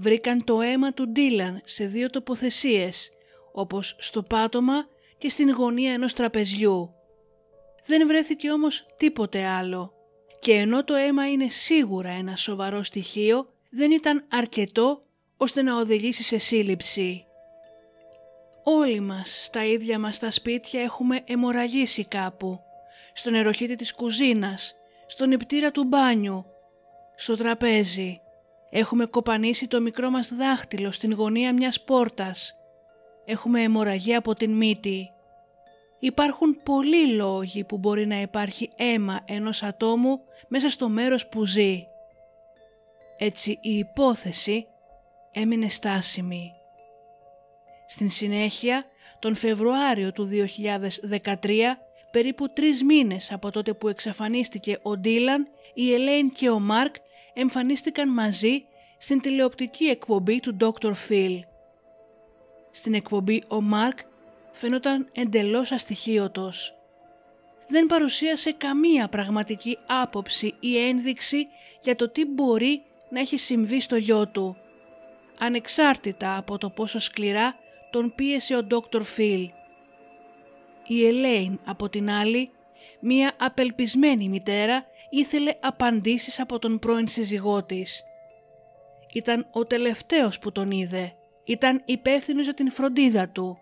Βρήκαν 0.03 0.45
το 0.45 0.61
αίμα 0.61 0.93
του 0.93 1.09
Ντίλαν 1.09 1.61
σε 1.65 1.85
δύο 1.85 2.11
τοποθεσίες, 2.11 3.11
όπως 3.53 3.97
στο 3.99 4.23
πάτωμα 4.23 4.87
και 5.19 5.29
στην 5.29 5.51
γωνία 5.51 5.93
ενός 5.93 6.13
τραπεζιού. 6.13 6.95
Δεν 7.87 8.07
βρέθηκε 8.07 8.51
όμως 8.51 8.87
τίποτε 8.97 9.47
άλλο 9.47 9.93
και 10.39 10.53
ενώ 10.53 10.85
το 10.85 10.95
αίμα 10.95 11.31
είναι 11.31 11.49
σίγουρα 11.49 12.09
ένα 12.09 12.37
σοβαρό 12.37 12.83
στοιχείο, 12.83 13.49
δεν 13.71 13.91
ήταν 13.91 14.25
αρκετό 14.31 15.03
ώστε 15.37 15.63
να 15.63 15.77
οδηγήσει 15.77 16.23
σε 16.23 16.39
σύλληψη. 16.39 17.25
Όλοι 18.65 19.01
μας 19.01 19.45
στα 19.45 19.65
ίδια 19.65 19.99
μας 19.99 20.19
τα 20.19 20.31
σπίτια 20.31 20.83
έχουμε 20.83 21.23
αιμορραγήσει 21.27 22.05
κάπου. 22.05 22.61
Στο 23.13 23.31
νεροχύτη 23.31 23.75
της 23.77 23.95
κουζίνας, 23.95 24.75
στον 25.07 25.29
νηπτήρα 25.29 25.71
του 25.71 25.85
μπάνιου, 25.85 26.45
στο 27.17 27.37
τραπέζι. 27.37 28.22
Έχουμε 28.75 29.05
κοπανίσει 29.05 29.69
το 29.69 29.81
μικρό 29.81 30.11
μας 30.11 30.35
δάχτυλο 30.35 30.93
στην 30.93 31.15
γωνία 31.15 31.53
μιας 31.53 31.81
πόρτας. 31.81 32.55
Έχουμε 33.25 33.63
αιμορραγία 33.63 34.19
από 34.19 34.35
την 34.35 34.57
μύτη. 34.57 35.11
Υπάρχουν 35.99 36.63
πολλοί 36.63 37.07
λόγοι 37.07 37.65
που 37.65 37.79
μπορεί 37.79 38.07
να 38.07 38.21
υπάρχει 38.21 38.71
αίμα 38.77 39.21
ενός 39.25 39.63
ατόμου 39.63 40.21
μέσα 40.49 40.69
στο 40.71 40.89
μέρος 40.89 41.27
που 41.27 41.45
ζει. 41.45 41.87
Έτσι 43.19 43.59
η 43.61 43.79
υπόθεση 43.79 44.67
έμεινε 45.33 45.69
στάσιμη. 45.69 46.53
Στην 47.87 48.11
συνέχεια, 48.11 48.85
τον 49.19 49.35
Φεβρουάριο 49.35 50.13
του 50.13 50.25
2013, 50.25 51.79
περίπου 52.11 52.53
τρεις 52.53 52.83
μήνες 52.83 53.33
από 53.33 53.51
τότε 53.51 53.73
που 53.73 53.89
εξαφανίστηκε 53.89 54.79
ο 54.83 54.97
Ντίλαν, 54.97 55.49
η 55.75 55.93
Ελέιν 55.93 56.33
και 56.33 56.51
ο 56.51 56.59
Μάρκ 56.59 56.95
εμφανίστηκαν 57.35 58.09
μαζί 58.09 58.65
στην 58.99 59.21
τηλεοπτική 59.21 59.85
εκπομπή 59.85 60.41
του 60.41 60.57
Dr. 60.61 60.93
Phil. 61.09 61.39
Στην 62.71 62.95
εκπομπή 62.95 63.43
ο 63.49 63.61
Μάρκ 63.61 63.99
φαινόταν 64.53 65.09
εντελώς 65.13 65.73
αστοιχείωτος. 65.73 66.75
Δεν 67.69 67.87
παρουσίασε 67.87 68.53
καμία 68.53 69.09
πραγματική 69.09 69.79
άποψη 69.87 70.55
ή 70.61 70.79
ένδειξη 70.79 71.47
για 71.83 71.97
το 71.97 72.09
τι 72.09 72.27
μπορεί 72.27 72.83
να 73.11 73.21
έχει 73.21 73.37
συμβεί 73.37 73.81
στο 73.81 73.97
γιο 73.97 74.29
του, 74.29 74.57
ανεξάρτητα 75.39 76.37
από 76.37 76.59
το 76.59 76.71
πόσο 76.71 76.99
σκληρά 76.99 77.55
τον 77.91 78.13
πίεσε 78.15 78.57
ο 78.57 78.67
Dr. 78.71 79.03
Phil. 79.17 79.49
Η 80.87 81.07
Ελέιν 81.07 81.59
από 81.65 81.89
την 81.89 82.11
άλλη, 82.11 82.51
μία 83.03 83.33
απελπισμένη 83.39 84.29
μητέρα, 84.29 84.85
ήθελε 85.11 85.55
απαντήσεις 85.61 86.41
από 86.41 86.59
τον 86.59 86.79
πρώην 86.79 87.09
σύζυγό 87.09 87.65
της. 87.65 88.03
Ήταν 89.13 89.47
ο 89.53 89.65
τελευταίος 89.67 90.39
που 90.39 90.53
τον 90.53 90.71
είδε. 90.71 91.15
Ήταν 91.45 91.83
υπεύθυνος 91.85 92.45
για 92.45 92.55
την 92.55 92.71
φροντίδα 92.71 93.29
του. 93.29 93.59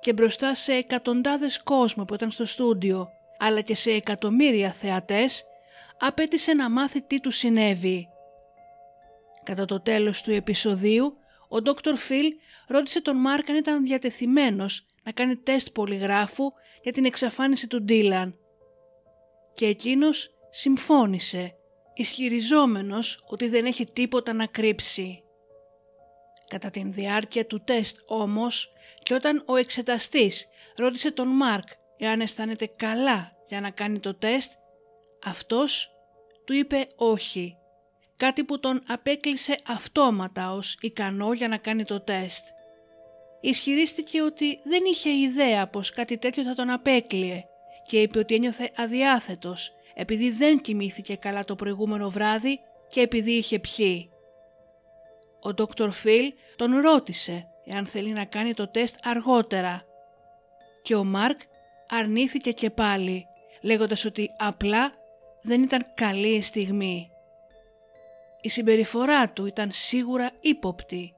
Και 0.00 0.12
μπροστά 0.12 0.54
σε 0.54 0.72
εκατοντάδες 0.72 1.62
κόσμο 1.62 2.04
που 2.04 2.14
ήταν 2.14 2.30
στο 2.30 2.44
στούντιο, 2.44 3.08
αλλά 3.38 3.60
και 3.60 3.74
σε 3.74 3.90
εκατομμύρια 3.90 4.72
θεατές, 4.72 5.44
απέτησε 5.98 6.54
να 6.54 6.70
μάθει 6.70 7.02
τι 7.02 7.20
του 7.20 7.30
συνέβη. 7.30 8.08
Κατά 9.44 9.64
το 9.64 9.80
τέλος 9.80 10.22
του 10.22 10.30
επεισοδίου, 10.30 11.16
ο 11.48 11.56
Dr. 11.64 11.92
Phil 11.92 12.30
ρώτησε 12.66 13.02
τον 13.02 13.16
Μάρκ 13.16 13.50
αν 13.50 13.56
ήταν 13.56 13.84
διατεθειμένος 13.84 14.86
να 15.04 15.12
κάνει 15.12 15.36
τεστ 15.36 15.68
πολυγράφου 15.70 16.52
για 16.82 16.92
την 16.92 17.04
εξαφάνιση 17.04 17.66
του 17.66 17.82
Ντίλαν. 17.82 18.38
Και 19.54 19.66
εκείνος 19.66 20.30
συμφώνησε, 20.50 21.54
ισχυριζόμενος 21.94 23.24
ότι 23.26 23.48
δεν 23.48 23.64
έχει 23.64 23.86
τίποτα 23.86 24.32
να 24.32 24.46
κρύψει. 24.46 25.22
Κατά 26.48 26.70
την 26.70 26.92
διάρκεια 26.92 27.46
του 27.46 27.62
τεστ 27.64 27.98
όμως 28.06 28.72
και 29.02 29.14
όταν 29.14 29.42
ο 29.46 29.56
εξεταστής 29.56 30.48
ρώτησε 30.76 31.10
τον 31.10 31.28
Μάρκ 31.28 31.68
εάν 31.98 32.20
αισθάνεται 32.20 32.66
καλά 32.66 33.36
για 33.48 33.60
να 33.60 33.70
κάνει 33.70 33.98
το 33.98 34.14
τεστ, 34.14 34.52
αυτός 35.24 35.90
του 36.44 36.52
είπε 36.52 36.86
όχι 36.96 37.58
κάτι 38.16 38.44
που 38.44 38.60
τον 38.60 38.82
απέκλεισε 38.86 39.56
αυτόματα 39.66 40.52
ως 40.52 40.76
ικανό 40.80 41.32
για 41.32 41.48
να 41.48 41.56
κάνει 41.56 41.84
το 41.84 42.00
τεστ. 42.00 42.46
Ισχυρίστηκε 43.40 44.22
ότι 44.22 44.60
δεν 44.64 44.84
είχε 44.84 45.10
ιδέα 45.10 45.68
πως 45.68 45.90
κάτι 45.90 46.18
τέτοιο 46.18 46.42
θα 46.42 46.54
τον 46.54 46.70
απέκλειε 46.70 47.44
και 47.86 48.00
είπε 48.00 48.18
ότι 48.18 48.34
ένιωθε 48.34 48.70
αδιάθετος 48.76 49.72
επειδή 49.94 50.30
δεν 50.30 50.60
κοιμήθηκε 50.60 51.16
καλά 51.16 51.44
το 51.44 51.54
προηγούμενο 51.54 52.10
βράδυ 52.10 52.60
και 52.88 53.00
επειδή 53.00 53.32
είχε 53.32 53.58
πιει. 53.58 54.10
Ο 55.42 55.50
Dr. 55.56 55.88
Phil 56.04 56.28
τον 56.56 56.80
ρώτησε 56.80 57.48
εάν 57.64 57.86
θέλει 57.86 58.12
να 58.12 58.24
κάνει 58.24 58.54
το 58.54 58.68
τεστ 58.68 58.96
αργότερα 59.02 59.84
και 60.82 60.94
ο 60.94 61.04
Μάρκ 61.04 61.40
αρνήθηκε 61.88 62.52
και 62.52 62.70
πάλι 62.70 63.26
λέγοντας 63.62 64.04
ότι 64.04 64.30
απλά 64.38 64.92
δεν 65.42 65.62
ήταν 65.62 65.86
καλή 65.94 66.34
η 66.34 66.42
στιγμή. 66.42 67.08
Η 68.40 68.48
συμπεριφορά 68.48 69.30
του 69.30 69.46
ήταν 69.46 69.68
σίγουρα 69.72 70.30
ύποπτη. 70.40 71.14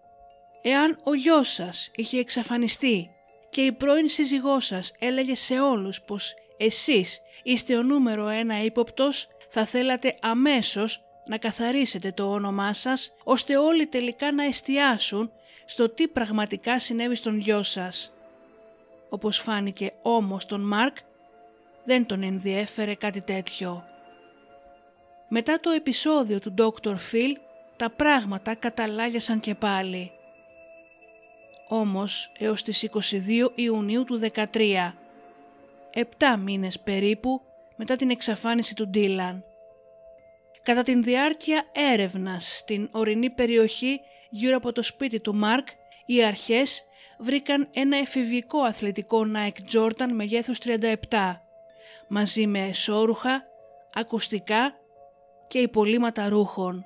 Εάν 0.62 0.98
ο 1.04 1.14
γιος 1.14 1.52
σας 1.52 1.90
είχε 1.94 2.18
εξαφανιστεί 2.18 3.10
και 3.50 3.62
η 3.62 3.72
πρώην 3.72 4.08
σύζυγός 4.08 4.66
σας 4.66 4.92
έλεγε 4.98 5.34
σε 5.34 5.60
όλους 5.60 6.02
πως 6.02 6.34
εσείς 6.56 7.20
είστε 7.42 7.76
ο 7.76 7.82
νούμερο 7.82 8.28
ένα 8.28 8.62
ύποπτος, 8.62 9.28
θα 9.48 9.64
θέλατε 9.64 10.16
αμέσως 10.20 11.04
να 11.26 11.38
καθαρίσετε 11.38 12.12
το 12.12 12.30
όνομά 12.30 12.72
σας, 12.72 13.14
ώστε 13.24 13.56
όλοι 13.56 13.86
τελικά 13.86 14.32
να 14.32 14.44
εστιάσουν 14.44 15.30
στο 15.64 15.88
τι 15.88 16.08
πραγματικά 16.08 16.78
συνέβη 16.78 17.14
στον 17.14 17.38
γιο 17.38 17.62
σας. 17.62 18.14
Όπως 19.08 19.38
φάνηκε 19.38 19.92
όμως 20.02 20.46
τον 20.46 20.60
Μάρκ, 20.60 20.96
δεν 21.84 22.06
τον 22.06 22.22
ενδιέφερε 22.22 22.94
κάτι 22.94 23.20
τέτοιο. 23.20 23.84
Μετά 25.28 25.60
το 25.60 25.70
επεισόδιο 25.70 26.38
του 26.38 26.54
Dr. 26.58 26.94
Phil, 26.94 27.32
τα 27.76 27.90
πράγματα 27.90 28.54
καταλάγιασαν 28.54 29.40
και 29.40 29.54
πάλι. 29.54 30.10
Όμως, 31.68 32.32
έως 32.38 32.62
τις 32.62 32.82
22 32.82 33.52
Ιουνίου 33.54 34.04
του 34.04 34.18
13, 34.18 34.94
επτά 35.98 36.36
μήνες 36.36 36.80
περίπου 36.80 37.40
μετά 37.76 37.96
την 37.96 38.10
εξαφάνιση 38.10 38.74
του 38.74 38.88
Ντίλαν. 38.88 39.44
Κατά 40.62 40.82
την 40.82 41.02
διάρκεια 41.02 41.64
έρευνας 41.72 42.56
στην 42.56 42.88
ορεινή 42.92 43.30
περιοχή 43.30 44.00
γύρω 44.30 44.56
από 44.56 44.72
το 44.72 44.82
σπίτι 44.82 45.20
του 45.20 45.34
Μάρκ, 45.34 45.68
οι 46.06 46.24
αρχές 46.24 46.84
βρήκαν 47.18 47.68
ένα 47.72 47.96
εφηβικό 47.96 48.60
αθλητικό 48.60 49.26
Nike 49.34 49.76
Jordan 49.76 50.08
μεγέθους 50.12 50.58
37, 50.58 51.40
μαζί 52.08 52.46
με 52.46 52.66
εσώρουχα, 52.66 53.44
ακουστικά 53.94 54.74
και 55.46 55.58
υπολείμματα 55.58 56.28
ρούχων. 56.28 56.84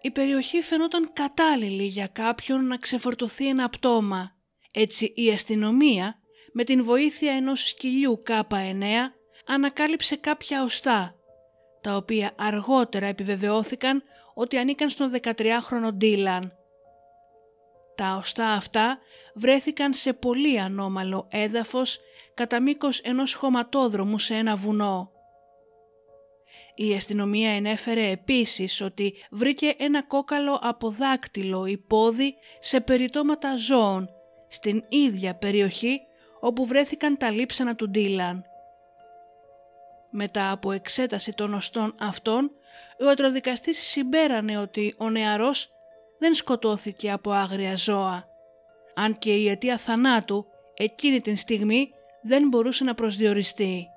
Η 0.00 0.10
περιοχή 0.10 0.62
φαινόταν 0.62 1.10
κατάλληλη 1.12 1.84
για 1.84 2.06
κάποιον 2.06 2.66
να 2.66 2.76
ξεφορτωθεί 2.76 3.48
ένα 3.48 3.68
πτώμα. 3.68 4.32
Έτσι 4.72 5.12
η 5.14 5.30
αστυνομία 5.30 6.18
με 6.60 6.64
την 6.64 6.84
βοήθεια 6.84 7.32
ενός 7.32 7.68
σκυλιού 7.68 8.22
K9 8.26 8.82
ανακάλυψε 9.46 10.16
κάποια 10.16 10.62
οστά, 10.62 11.14
τα 11.80 11.96
οποία 11.96 12.32
αργότερα 12.38 13.06
επιβεβαιώθηκαν 13.06 14.02
ότι 14.34 14.56
ανήκαν 14.56 14.90
στον 14.90 15.12
13χρονο 15.22 15.92
Ντίλαν. 15.94 16.52
Τα 17.94 18.16
οστά 18.18 18.52
αυτά 18.52 18.98
βρέθηκαν 19.34 19.94
σε 19.94 20.12
πολύ 20.12 20.60
ανώμαλο 20.60 21.26
έδαφος 21.30 22.00
κατά 22.34 22.60
μήκος 22.60 23.00
ενός 23.00 23.34
χωματόδρομου 23.34 24.18
σε 24.18 24.34
ένα 24.34 24.56
βουνό. 24.56 25.10
Η 26.74 26.94
αστυνομία 26.94 27.50
ενέφερε 27.50 28.10
επίσης 28.10 28.80
ότι 28.80 29.14
βρήκε 29.30 29.74
ένα 29.78 30.02
κόκαλο 30.02 30.58
από 30.62 30.90
δάκτυλο 30.90 31.66
ή 31.66 31.78
πόδι 31.78 32.34
σε 32.58 32.80
περιτώματα 32.80 33.56
ζώων 33.56 34.08
στην 34.48 34.84
ίδια 34.88 35.34
περιοχή 35.34 36.00
όπου 36.40 36.66
βρέθηκαν 36.66 37.16
τα 37.16 37.30
λείψανα 37.30 37.74
του 37.74 37.90
Ντίλαν. 37.90 38.44
Μετά 40.10 40.50
από 40.50 40.72
εξέταση 40.72 41.32
των 41.32 41.54
οστών 41.54 41.94
αυτών, 41.98 42.50
ο 43.00 43.04
ιατροδικαστής 43.04 43.78
συμπέρανε 43.78 44.58
ότι 44.58 44.94
ο 44.98 45.10
νεαρός 45.10 45.72
δεν 46.18 46.34
σκοτώθηκε 46.34 47.10
από 47.10 47.30
άγρια 47.30 47.76
ζώα, 47.76 48.28
αν 48.94 49.18
και 49.18 49.34
η 49.34 49.48
αιτία 49.48 49.76
θανάτου 49.78 50.46
εκείνη 50.74 51.20
την 51.20 51.36
στιγμή 51.36 51.92
δεν 52.22 52.48
μπορούσε 52.48 52.84
να 52.84 52.94
προσδιοριστεί. 52.94 53.88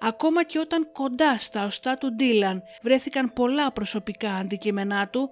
Ακόμα 0.00 0.44
και 0.44 0.58
όταν 0.58 0.92
κοντά 0.92 1.38
στα 1.38 1.66
οστά 1.66 1.96
του 1.98 2.12
Ντίλαν 2.12 2.62
βρέθηκαν 2.82 3.32
πολλά 3.32 3.72
προσωπικά 3.72 4.34
αντικείμενά 4.34 5.08
του, 5.08 5.30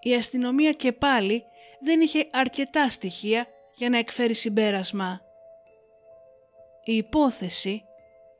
η 0.00 0.14
αστυνομία 0.14 0.72
και 0.72 0.92
πάλι 0.92 1.44
δεν 1.80 2.00
είχε 2.00 2.28
αρκετά 2.32 2.90
στοιχεία 2.90 3.46
για 3.74 3.88
να 3.88 3.98
εκφέρει 3.98 4.34
συμπέρασμα. 4.34 5.25
Η 6.88 6.96
υπόθεση 6.96 7.82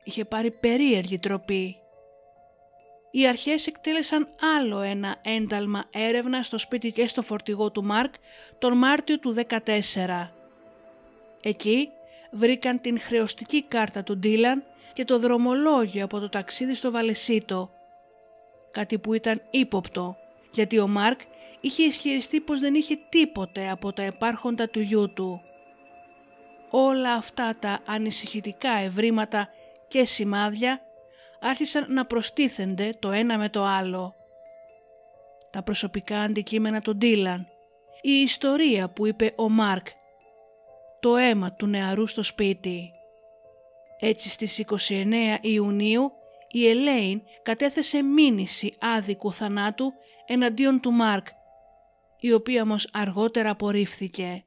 είχε 0.03 0.25
πάρει 0.25 0.51
περίεργη 0.51 1.19
τροπή. 1.19 1.77
Οι 3.11 3.27
αρχές 3.27 3.67
εκτέλεσαν 3.67 4.27
άλλο 4.57 4.79
ένα 4.79 5.15
ένταλμα 5.21 5.85
έρευνα 5.93 6.43
στο 6.43 6.57
σπίτι 6.57 6.91
και 6.91 7.07
στο 7.07 7.21
φορτηγό 7.21 7.71
του 7.71 7.83
Μάρκ 7.83 8.13
τον 8.59 8.77
Μάρτιο 8.77 9.19
του 9.19 9.35
14. 9.47 10.29
Εκεί 11.41 11.89
βρήκαν 12.31 12.81
την 12.81 12.99
χρεωστική 12.99 13.63
κάρτα 13.63 14.03
του 14.03 14.17
Ντίλαν 14.17 14.63
και 14.93 15.05
το 15.05 15.19
δρομολόγιο 15.19 16.03
από 16.03 16.19
το 16.19 16.29
ταξίδι 16.29 16.75
στο 16.75 16.91
Βαλεσίτο. 16.91 17.71
Κάτι 18.71 18.97
που 18.97 19.13
ήταν 19.13 19.41
ύποπτο, 19.49 20.17
γιατί 20.53 20.79
ο 20.79 20.87
Μάρκ 20.87 21.21
είχε 21.61 21.83
ισχυριστεί 21.83 22.39
πως 22.39 22.59
δεν 22.59 22.75
είχε 22.75 22.97
τίποτε 23.09 23.69
από 23.69 23.93
τα 23.93 24.05
υπάρχοντα 24.05 24.69
του 24.69 24.79
γιού 24.79 25.13
του. 25.13 25.41
Όλα 26.69 27.13
αυτά 27.13 27.55
τα 27.59 27.79
ανησυχητικά 27.85 28.71
ευρήματα 28.71 29.49
και 29.87 30.05
σημάδια 30.05 30.81
άρχισαν 31.39 31.93
να 31.93 32.05
προστίθενται 32.05 32.95
το 32.99 33.11
ένα 33.11 33.37
με 33.37 33.49
το 33.49 33.63
άλλο. 33.63 34.15
Τα 35.51 35.63
προσωπικά 35.63 36.19
αντικείμενα 36.21 36.81
του 36.81 36.95
Ντίλαν, 36.95 37.47
η 38.01 38.11
ιστορία 38.11 38.89
που 38.89 39.05
είπε 39.05 39.33
ο 39.35 39.49
Μάρκ, 39.49 39.87
το 40.99 41.15
αίμα 41.15 41.53
του 41.53 41.67
νεαρού 41.67 42.07
στο 42.07 42.23
σπίτι. 42.23 42.91
Έτσι 43.99 44.29
στις 44.29 44.65
29 44.89 45.37
Ιουνίου 45.41 46.11
η 46.49 46.69
Ελέιν 46.69 47.21
κατέθεσε 47.43 48.01
μήνυση 48.01 48.75
άδικου 48.79 49.33
θανάτου 49.33 49.93
εναντίον 50.25 50.79
του 50.79 50.91
Μάρκ, 50.91 51.27
η 52.19 52.33
οποία 52.33 52.61
όμως 52.61 52.89
αργότερα 52.93 53.49
απορρίφθηκε. 53.49 54.45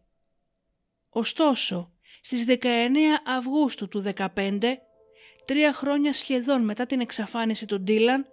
Ωστόσο, 1.11 1.91
στις 2.21 2.45
19 2.49 2.63
Αυγούστου 3.39 3.89
του 3.89 4.05
2015, 4.17 4.59
τρία 5.45 5.73
χρόνια 5.73 6.13
σχεδόν 6.13 6.65
μετά 6.65 6.87
την 6.87 7.01
εξαφάνιση 7.01 7.67
του 7.67 7.81
Ντίλαν, 7.81 8.27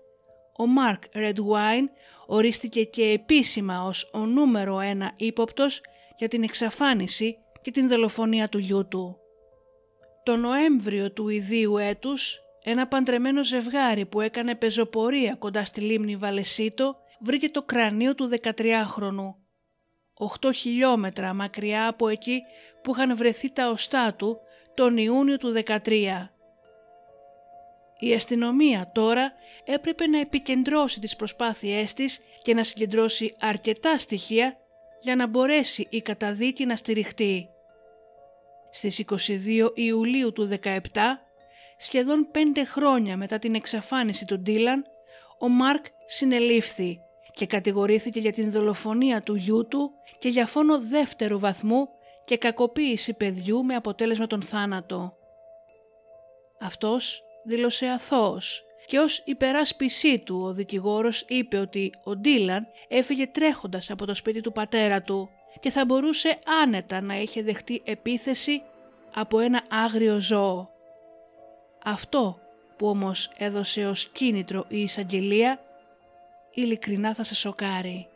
ο 0.57 0.67
Μάρκ 0.67 1.03
Ρεντουάιν 1.13 1.89
ορίστηκε 2.25 2.83
και 2.83 3.03
επίσημα 3.03 3.83
ως 3.83 4.09
ο 4.13 4.19
νούμερο 4.19 4.79
ένα 4.79 5.13
ύποπτος 5.17 5.81
για 6.17 6.27
την 6.27 6.43
εξαφάνιση 6.43 7.37
και 7.61 7.71
την 7.71 7.87
δολοφονία 7.87 8.49
του 8.49 8.57
γιού 8.57 8.87
του. 8.87 9.17
Το 10.23 10.35
Νοέμβριο 10.35 11.11
του 11.11 11.29
ιδίου 11.29 11.77
έτους, 11.77 12.39
ένα 12.63 12.87
παντρεμένο 12.87 13.43
ζευγάρι 13.43 14.05
που 14.05 14.21
έκανε 14.21 14.55
πεζοπορία 14.55 15.35
κοντά 15.35 15.65
στη 15.65 15.81
λίμνη 15.81 16.15
Βαλεσίτο 16.15 16.95
βρήκε 17.19 17.49
το 17.49 17.63
κρανίο 17.63 18.15
του 18.15 18.29
13χρονου. 18.41 19.46
8 20.41 20.53
χιλιόμετρα 20.53 21.33
μακριά 21.33 21.87
από 21.87 22.07
εκεί 22.07 22.43
που 22.81 22.91
είχαν 22.91 23.17
βρεθεί 23.17 23.51
τα 23.51 23.69
οστά 23.69 24.13
του 24.13 24.39
τον 24.73 24.97
Ιούνιο 24.97 25.37
του 25.37 25.53
13. 25.65 26.29
Η 27.99 28.13
αστυνομία 28.13 28.91
τώρα 28.93 29.33
έπρεπε 29.65 30.07
να 30.07 30.19
επικεντρώσει 30.19 30.99
τις 30.99 31.15
προσπάθειές 31.15 31.93
της 31.93 32.19
και 32.41 32.53
να 32.53 32.63
συγκεντρώσει 32.63 33.35
αρκετά 33.39 33.97
στοιχεία 33.97 34.57
για 35.01 35.15
να 35.15 35.27
μπορέσει 35.27 35.87
η 35.89 36.01
καταδίκη 36.01 36.65
να 36.65 36.75
στηριχτεί. 36.75 37.49
Στις 38.71 39.03
22 39.27 39.71
Ιουλίου 39.73 40.33
του 40.33 40.49
17, 40.63 40.79
σχεδόν 41.77 42.27
πέντε 42.31 42.63
χρόνια 42.63 43.17
μετά 43.17 43.39
την 43.39 43.55
εξαφάνιση 43.55 44.25
του 44.25 44.39
Ντίλαν, 44.39 44.85
ο 45.39 45.47
Μάρκ 45.47 45.85
συνελήφθη 46.05 46.99
και 47.37 47.45
κατηγορήθηκε 47.45 48.19
για 48.19 48.31
την 48.31 48.51
δολοφονία 48.51 49.21
του 49.21 49.35
γιού 49.35 49.67
του 49.67 49.91
και 50.19 50.29
για 50.29 50.45
φόνο 50.45 50.79
δεύτερου 50.79 51.39
βαθμού 51.39 51.89
και 52.25 52.37
κακοποίηση 52.37 53.13
παιδιού 53.13 53.63
με 53.63 53.75
αποτέλεσμα 53.75 54.27
τον 54.27 54.41
θάνατο. 54.41 55.17
Αυτός 56.59 57.23
δήλωσε 57.43 57.87
αθώος 57.87 58.63
και 58.85 58.99
ως 58.99 59.21
υπεράσπισή 59.25 60.19
του 60.19 60.41
ο 60.43 60.53
δικηγόρος 60.53 61.25
είπε 61.27 61.57
ότι 61.57 61.91
ο 62.03 62.15
Ντίλαν 62.15 62.67
έφυγε 62.87 63.27
τρέχοντας 63.27 63.89
από 63.89 64.05
το 64.05 64.15
σπίτι 64.15 64.41
του 64.41 64.51
πατέρα 64.51 65.01
του 65.01 65.29
και 65.59 65.69
θα 65.69 65.85
μπορούσε 65.85 66.39
άνετα 66.63 67.01
να 67.01 67.21
είχε 67.21 67.41
δεχτεί 67.41 67.81
επίθεση 67.85 68.61
από 69.13 69.39
ένα 69.39 69.63
άγριο 69.69 70.19
ζώο. 70.19 70.69
Αυτό 71.83 72.39
που 72.77 72.87
όμως 72.87 73.31
έδωσε 73.37 73.87
ως 73.87 74.07
κίνητρο 74.07 74.65
η 74.67 74.81
εισαγγελία 74.81 75.61
ειλικρινά 76.57 77.13
θα 77.13 77.23
σε 77.23 77.35
σοκάρει. 77.35 78.07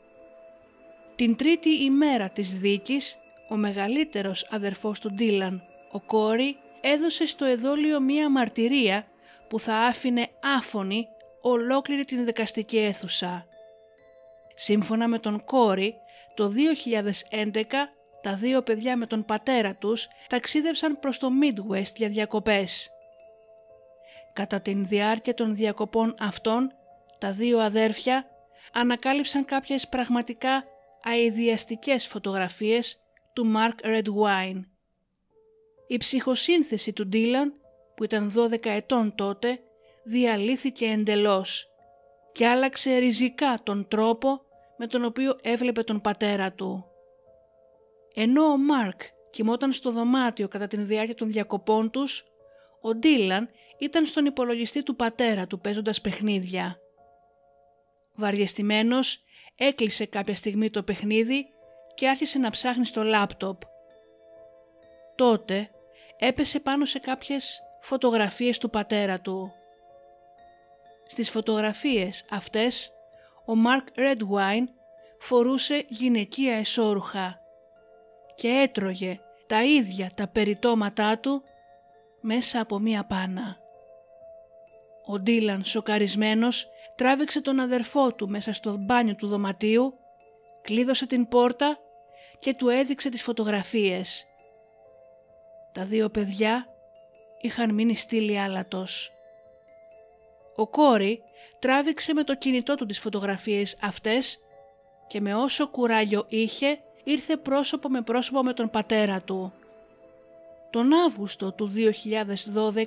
Την 1.15 1.36
τρίτη 1.36 1.69
ημέρα 1.69 2.30
της 2.30 2.60
δίκης, 2.60 3.17
ο 3.49 3.56
μεγαλύτερος 3.56 4.47
αδερφός 4.49 4.99
του 4.99 5.13
Ντίλαν, 5.13 5.62
ο 5.91 5.99
Κόρι, 5.99 6.56
έδωσε 6.82 7.25
στο 7.25 7.45
εδόλιο 7.45 7.99
μία 7.99 8.30
μαρτυρία 8.30 9.08
που 9.49 9.60
θα 9.60 9.75
άφηνε 9.75 10.27
άφωνη 10.58 11.08
ολόκληρη 11.41 12.06
την 12.06 12.25
δικαστική 12.25 12.77
αίθουσα. 12.77 13.45
Σύμφωνα 14.56 15.08
με 15.08 15.19
τον 15.19 15.43
Κόρι, 15.45 15.95
το 16.34 16.54
2011 17.32 17.63
τα 18.21 18.34
δύο 18.34 18.62
παιδιά 18.62 18.97
με 18.97 19.06
τον 19.06 19.25
πατέρα 19.25 19.75
τους 19.75 20.08
ταξίδευσαν 20.27 20.99
προς 20.99 21.17
το 21.17 21.27
Midwest 21.41 21.95
για 21.95 22.10
διακοπές. 22.10 22.89
Κατά 24.34 24.62
την 24.62 24.86
διάρκεια 24.86 25.34
των 25.34 25.56
διακοπών 25.56 26.15
αυτών, 26.19 26.73
τα 27.21 27.31
δύο 27.31 27.60
αδέρφια 27.60 28.25
ανακάλυψαν 28.73 29.45
κάποιες 29.45 29.88
πραγματικά 29.88 30.63
αειδιαστικές 31.03 32.07
φωτογραφίες 32.07 33.01
του 33.34 33.51
Mark 33.55 33.86
Redwine. 33.86 34.62
Η 35.88 35.97
ψυχοσύνθεση 35.97 36.93
του 36.93 37.07
Ντίλαν, 37.07 37.53
που 37.95 38.03
ήταν 38.03 38.34
12 38.36 38.65
ετών 38.65 39.15
τότε, 39.15 39.60
διαλύθηκε 40.03 40.86
εντελώς 40.86 41.67
και 42.31 42.47
άλλαξε 42.47 42.97
ριζικά 42.97 43.60
τον 43.63 43.88
τρόπο 43.88 44.41
με 44.77 44.88
τον 44.88 45.05
οποίο 45.05 45.38
έβλεπε 45.41 45.84
τον 45.84 46.01
πατέρα 46.01 46.51
του. 46.51 46.86
Ενώ 48.13 48.43
ο 48.43 48.57
Μάρκ 48.57 49.01
κοιμόταν 49.29 49.73
στο 49.73 49.91
δωμάτιο 49.91 50.47
κατά 50.47 50.67
την 50.67 50.88
διάρκεια 50.88 51.15
των 51.15 51.31
διακοπών 51.31 51.91
τους, 51.91 52.25
ο 52.81 52.95
Ντίλαν 52.95 53.49
ήταν 53.79 54.05
στον 54.05 54.25
υπολογιστή 54.25 54.84
του 54.84 54.95
πατέρα 54.95 55.47
του 55.47 55.60
παίζοντας 55.60 56.01
παιχνίδια. 56.01 56.80
Βαριεστημένος 58.13 59.24
έκλεισε 59.56 60.06
κάποια 60.06 60.36
στιγμή 60.36 60.69
το 60.69 60.84
παιχνίδι 60.84 61.45
και 61.93 62.10
άρχισε 62.10 62.39
να 62.39 62.50
ψάχνει 62.50 62.86
στο 62.86 63.04
λάπτοπ. 63.04 63.62
Τότε 65.15 65.69
έπεσε 66.17 66.60
πάνω 66.60 66.86
σε 66.86 67.00
κάποιες 67.00 67.62
φωτογραφίες 67.82 68.58
του 68.58 68.69
πατέρα 68.69 69.19
του. 69.19 69.54
Στις 71.08 71.30
φωτογραφίες 71.30 72.26
αυτές 72.30 72.93
ο 73.45 73.56
Μάρκ 73.56 73.88
Ρέντουάιν 73.95 74.69
φορούσε 75.19 75.86
γυναικεία 75.88 76.56
εσώρουχα 76.56 77.39
και 78.36 78.47
έτρωγε 78.47 79.19
τα 79.47 79.63
ίδια 79.63 80.12
τα 80.15 80.28
περιτώματά 80.28 81.17
του 81.17 81.43
μέσα 82.21 82.60
από 82.60 82.80
μία 82.80 83.06
πάνα. 83.06 83.58
Ο 85.06 85.19
Ντίλαν 85.19 85.63
σοκαρισμένος 85.63 86.70
τράβηξε 86.95 87.41
τον 87.41 87.60
αδερφό 87.60 88.13
του 88.13 88.30
μέσα 88.30 88.54
στο 88.54 88.75
μπάνιο 88.80 89.15
του 89.15 89.27
δωματίου, 89.27 89.93
κλείδωσε 90.62 91.06
την 91.06 91.27
πόρτα 91.27 91.77
και 92.39 92.54
του 92.54 92.69
έδειξε 92.69 93.10
τις 93.10 93.23
φωτογραφίες. 93.23 94.25
Τα 95.71 95.86
δύο 95.86 96.10
παιδιά 96.10 96.65
είχαν 97.41 97.73
μείνει 97.73 97.95
στήλοι 97.95 98.39
άλατος. 98.39 99.12
Ο 100.56 100.67
κόρη 100.67 101.21
τράβηξε 101.60 102.13
με 102.13 102.23
το 102.23 102.36
κινητό 102.36 102.75
του 102.75 102.86
τις 102.86 102.99
φωτογραφίες 102.99 103.77
αυτές 103.82 104.39
και 105.08 105.21
με 105.21 105.36
όσο 105.36 105.67
κουράγιο 105.67 106.25
είχε 106.27 106.80
ήρθε 107.04 107.38
πρόσωπο 107.38 107.89
με 107.89 108.01
πρόσωπο 108.01 108.43
με 108.43 108.54
τον 108.54 108.69
πατέρα 108.69 109.21
του. 109.21 109.54
Τον 110.69 110.93
Αύγουστο 110.93 111.51
του 111.51 111.69
2012 112.56 112.86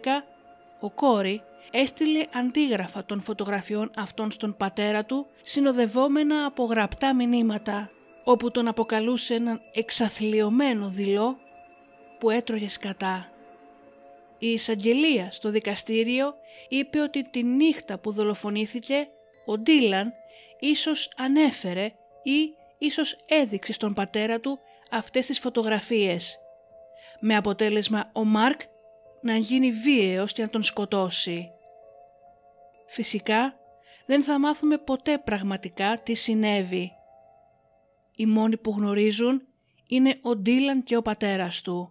ο 0.80 0.90
κόρη 0.90 1.42
έστειλε 1.70 2.24
αντίγραφα 2.34 3.04
των 3.04 3.20
φωτογραφιών 3.20 3.90
αυτών 3.96 4.30
στον 4.30 4.56
πατέρα 4.56 5.04
του 5.04 5.26
συνοδευόμενα 5.42 6.44
από 6.44 6.64
γραπτά 6.64 7.14
μηνύματα 7.14 7.90
όπου 8.24 8.50
τον 8.50 8.68
αποκαλούσε 8.68 9.34
έναν 9.34 9.60
εξαθλιωμένο 9.74 10.88
δειλό 10.88 11.36
που 12.18 12.30
έτρωγε 12.30 12.68
σκατά. 12.68 13.28
Η 14.38 14.52
εισαγγελία 14.52 15.30
στο 15.30 15.50
δικαστήριο 15.50 16.34
είπε 16.68 17.00
ότι 17.00 17.28
τη 17.30 17.42
νύχτα 17.42 17.98
που 17.98 18.12
δολοφονήθηκε 18.12 19.08
ο 19.46 19.58
Ντίλαν 19.58 20.12
ίσως 20.60 21.12
ανέφερε 21.16 21.84
ή 22.22 22.54
ίσως 22.78 23.16
έδειξε 23.28 23.72
στον 23.72 23.94
πατέρα 23.94 24.40
του 24.40 24.58
αυτές 24.90 25.26
τις 25.26 25.38
φωτογραφίες 25.38 26.38
με 27.20 27.36
αποτέλεσμα 27.36 28.10
ο 28.12 28.24
Μάρκ 28.24 28.60
να 29.22 29.36
γίνει 29.36 29.72
βίαιος 29.72 30.32
και 30.32 30.42
να 30.42 30.48
τον 30.48 30.62
σκοτώσει. 30.62 31.53
Φυσικά 32.94 33.54
δεν 34.06 34.22
θα 34.22 34.38
μάθουμε 34.38 34.78
ποτέ 34.78 35.18
πραγματικά 35.18 36.00
τι 36.02 36.14
συνέβη. 36.14 36.92
Οι 38.16 38.26
μόνοι 38.26 38.56
που 38.56 38.70
γνωρίζουν 38.70 39.42
είναι 39.88 40.18
ο 40.22 40.36
Ντίλαν 40.36 40.82
και 40.82 40.96
ο 40.96 41.02
πατέρας 41.02 41.60
του. 41.60 41.90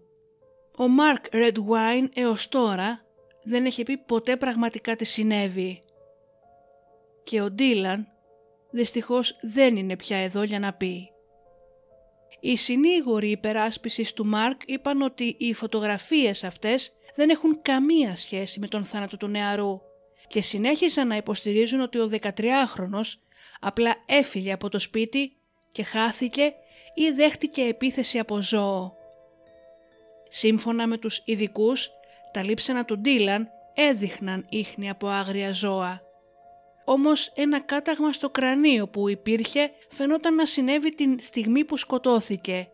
Ο 0.77 0.87
Μάρκ 0.87 1.25
Ρεντουάιν 1.33 2.11
έως 2.13 2.49
τώρα 2.49 3.05
δεν 3.43 3.65
έχει 3.65 3.83
πει 3.83 3.97
ποτέ 3.97 4.37
πραγματικά 4.37 4.95
τι 4.95 5.05
συνέβη. 5.05 5.83
Και 7.23 7.41
ο 7.41 7.51
Ντίλαν 7.51 8.07
δυστυχώς 8.71 9.37
δεν 9.41 9.75
είναι 9.75 9.95
πια 9.95 10.17
εδώ 10.17 10.43
για 10.43 10.59
να 10.59 10.73
πει. 10.73 11.09
Οι 12.39 12.55
συνήγοροι 12.55 13.31
υπεράσπισης 13.31 14.13
του 14.13 14.25
Μάρκ 14.25 14.61
είπαν 14.65 15.01
ότι 15.01 15.35
οι 15.39 15.53
φωτογραφίες 15.53 16.43
αυτές 16.43 16.91
δεν 17.15 17.29
έχουν 17.29 17.61
καμία 17.61 18.15
σχέση 18.15 18.59
με 18.59 18.67
τον 18.67 18.83
θάνατο 18.83 19.17
του 19.17 19.27
νεαρού 19.27 19.81
και 20.27 20.41
συνέχισαν 20.41 21.07
να 21.07 21.15
υποστηρίζουν 21.15 21.81
ότι 21.81 21.99
ο 21.99 22.09
13χρονος 22.11 23.13
απλά 23.59 23.95
έφυγε 24.05 24.53
από 24.53 24.69
το 24.69 24.79
σπίτι 24.79 25.35
και 25.71 25.83
χάθηκε 25.83 26.53
ή 26.93 27.09
δέχτηκε 27.09 27.61
επίθεση 27.61 28.19
από 28.19 28.41
ζώο. 28.41 28.95
Σύμφωνα 30.27 30.87
με 30.87 30.97
τους 30.97 31.21
ειδικούς, 31.25 31.89
τα 32.31 32.43
λείψανα 32.43 32.85
του 32.85 32.99
Ντίλαν 32.99 33.49
έδειχναν 33.73 34.45
ίχνη 34.49 34.89
από 34.89 35.07
άγρια 35.07 35.51
ζώα. 35.51 36.01
Όμως 36.85 37.31
ένα 37.35 37.59
κάταγμα 37.59 38.13
στο 38.13 38.29
κρανίο 38.29 38.87
που 38.87 39.09
υπήρχε 39.09 39.71
φαινόταν 39.89 40.35
να 40.35 40.45
συνέβη 40.45 40.95
την 40.95 41.19
στιγμή 41.19 41.63
που 41.63 41.77
σκοτώθηκε 41.77 42.67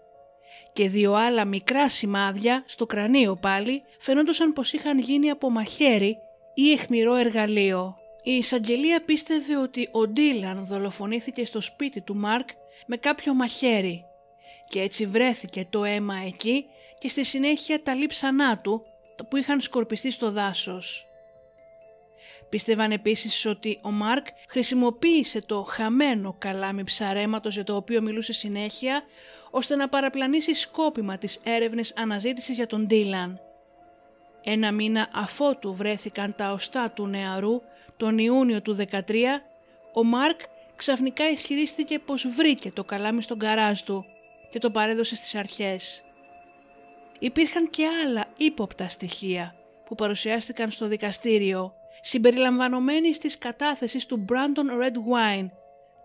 και 0.73 0.89
δύο 0.89 1.13
άλλα 1.13 1.45
μικρά 1.45 1.89
σημάδια 1.89 2.63
στο 2.67 2.85
κρανίο 2.85 3.35
πάλι 3.35 3.83
φαινόντουσαν 3.99 4.53
πως 4.53 4.73
είχαν 4.73 4.99
γίνει 4.99 5.29
από 5.29 5.49
μαχαίρι 5.49 6.17
ή 6.61 6.71
εχμηρό 6.71 7.15
εργαλείο. 7.15 7.97
Η 8.23 8.31
εισαγγελία 8.31 9.01
πίστευε 9.05 9.57
ότι 9.57 9.89
ο 9.91 10.07
Ντίλαν 10.07 10.65
δολοφονήθηκε 10.65 11.45
στο 11.45 11.61
σπίτι 11.61 12.01
του 12.01 12.15
Μάρκ 12.15 12.49
με 12.85 12.97
κάποιο 12.97 13.33
μαχαίρι 13.33 14.05
και 14.67 14.81
έτσι 14.81 15.05
βρέθηκε 15.05 15.65
το 15.69 15.83
αίμα 15.83 16.15
εκεί 16.25 16.65
και 16.99 17.07
στη 17.07 17.23
συνέχεια 17.23 17.83
τα 17.83 17.93
λείψανά 17.93 18.57
του 18.57 18.81
που 19.29 19.37
είχαν 19.37 19.61
σκορπιστεί 19.61 20.11
στο 20.11 20.31
δάσος. 20.31 21.07
Πίστευαν 22.49 22.91
επίσης 22.91 23.45
ότι 23.45 23.79
ο 23.81 23.91
Μάρκ 23.91 24.27
χρησιμοποίησε 24.47 25.41
το 25.41 25.63
χαμένο 25.63 26.35
καλάμι 26.37 26.83
ψαρέματος 26.83 27.53
για 27.53 27.63
το 27.63 27.75
οποίο 27.75 28.01
μιλούσε 28.01 28.33
συνέχεια 28.33 29.03
ώστε 29.51 29.75
να 29.75 29.89
παραπλανήσει 29.89 30.53
σκόπιμα 30.53 31.17
τις 31.17 31.39
έρευνες 31.43 31.93
αναζήτησης 31.97 32.55
για 32.55 32.67
τον 32.67 32.85
Ντίλαν. 32.85 33.39
Ένα 34.43 34.71
μήνα 34.71 35.09
αφότου 35.13 35.75
βρέθηκαν 35.75 36.35
τα 36.35 36.51
οστά 36.51 36.91
του 36.91 37.07
νεαρού 37.07 37.61
τον 37.97 38.17
Ιούνιο 38.17 38.61
του 38.61 38.77
13, 38.91 39.01
ο 39.93 40.03
Μάρκ 40.03 40.39
ξαφνικά 40.75 41.29
ισχυρίστηκε 41.29 41.99
πως 41.99 42.27
βρήκε 42.27 42.71
το 42.71 42.83
καλάμι 42.83 43.21
στον 43.21 43.39
καράζ 43.39 43.81
του 43.81 44.05
και 44.51 44.59
το 44.59 44.69
παρέδωσε 44.69 45.15
στις 45.15 45.35
αρχές. 45.35 46.03
Υπήρχαν 47.19 47.69
και 47.69 47.87
άλλα 48.05 48.25
ύποπτα 48.37 48.89
στοιχεία 48.89 49.55
που 49.85 49.95
παρουσιάστηκαν 49.95 50.71
στο 50.71 50.87
δικαστήριο 50.87 51.73
συμπεριλαμβανομένης 52.01 53.17
της 53.17 53.37
κατάθεσης 53.37 54.05
του 54.05 54.25
Brandon 54.29 54.83
Red 54.83 54.95
Wine, 54.95 55.49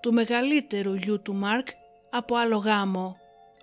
του 0.01 0.12
μεγαλύτερου 0.12 0.94
γιου 0.94 1.23
του 1.23 1.35
Μάρκ, 1.35 1.68
από 2.11 2.37
άλλο 2.37 2.57
γάμο. 2.57 3.16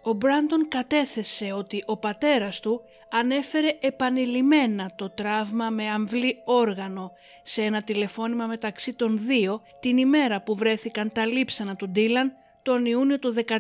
Ο 0.03 0.13
Μπράντον 0.13 0.67
κατέθεσε 0.67 1.51
ότι 1.51 1.83
ο 1.85 1.97
πατέρας 1.97 2.59
του 2.59 2.81
ανέφερε 3.09 3.77
επανειλημμένα 3.79 4.91
το 4.95 5.09
τραύμα 5.09 5.69
με 5.69 5.87
αμβλή 5.87 6.37
όργανο 6.45 7.11
σε 7.43 7.61
ένα 7.61 7.81
τηλεφώνημα 7.81 8.45
μεταξύ 8.45 8.93
των 8.93 9.19
δύο 9.27 9.61
την 9.79 9.97
ημέρα 9.97 10.41
που 10.41 10.55
βρέθηκαν 10.55 11.11
τα 11.11 11.25
λείψανα 11.25 11.75
του 11.75 11.89
Ντίλαν 11.89 12.33
τον 12.63 12.85
Ιούνιο 12.85 13.19
του 13.19 13.35
13. 13.47 13.59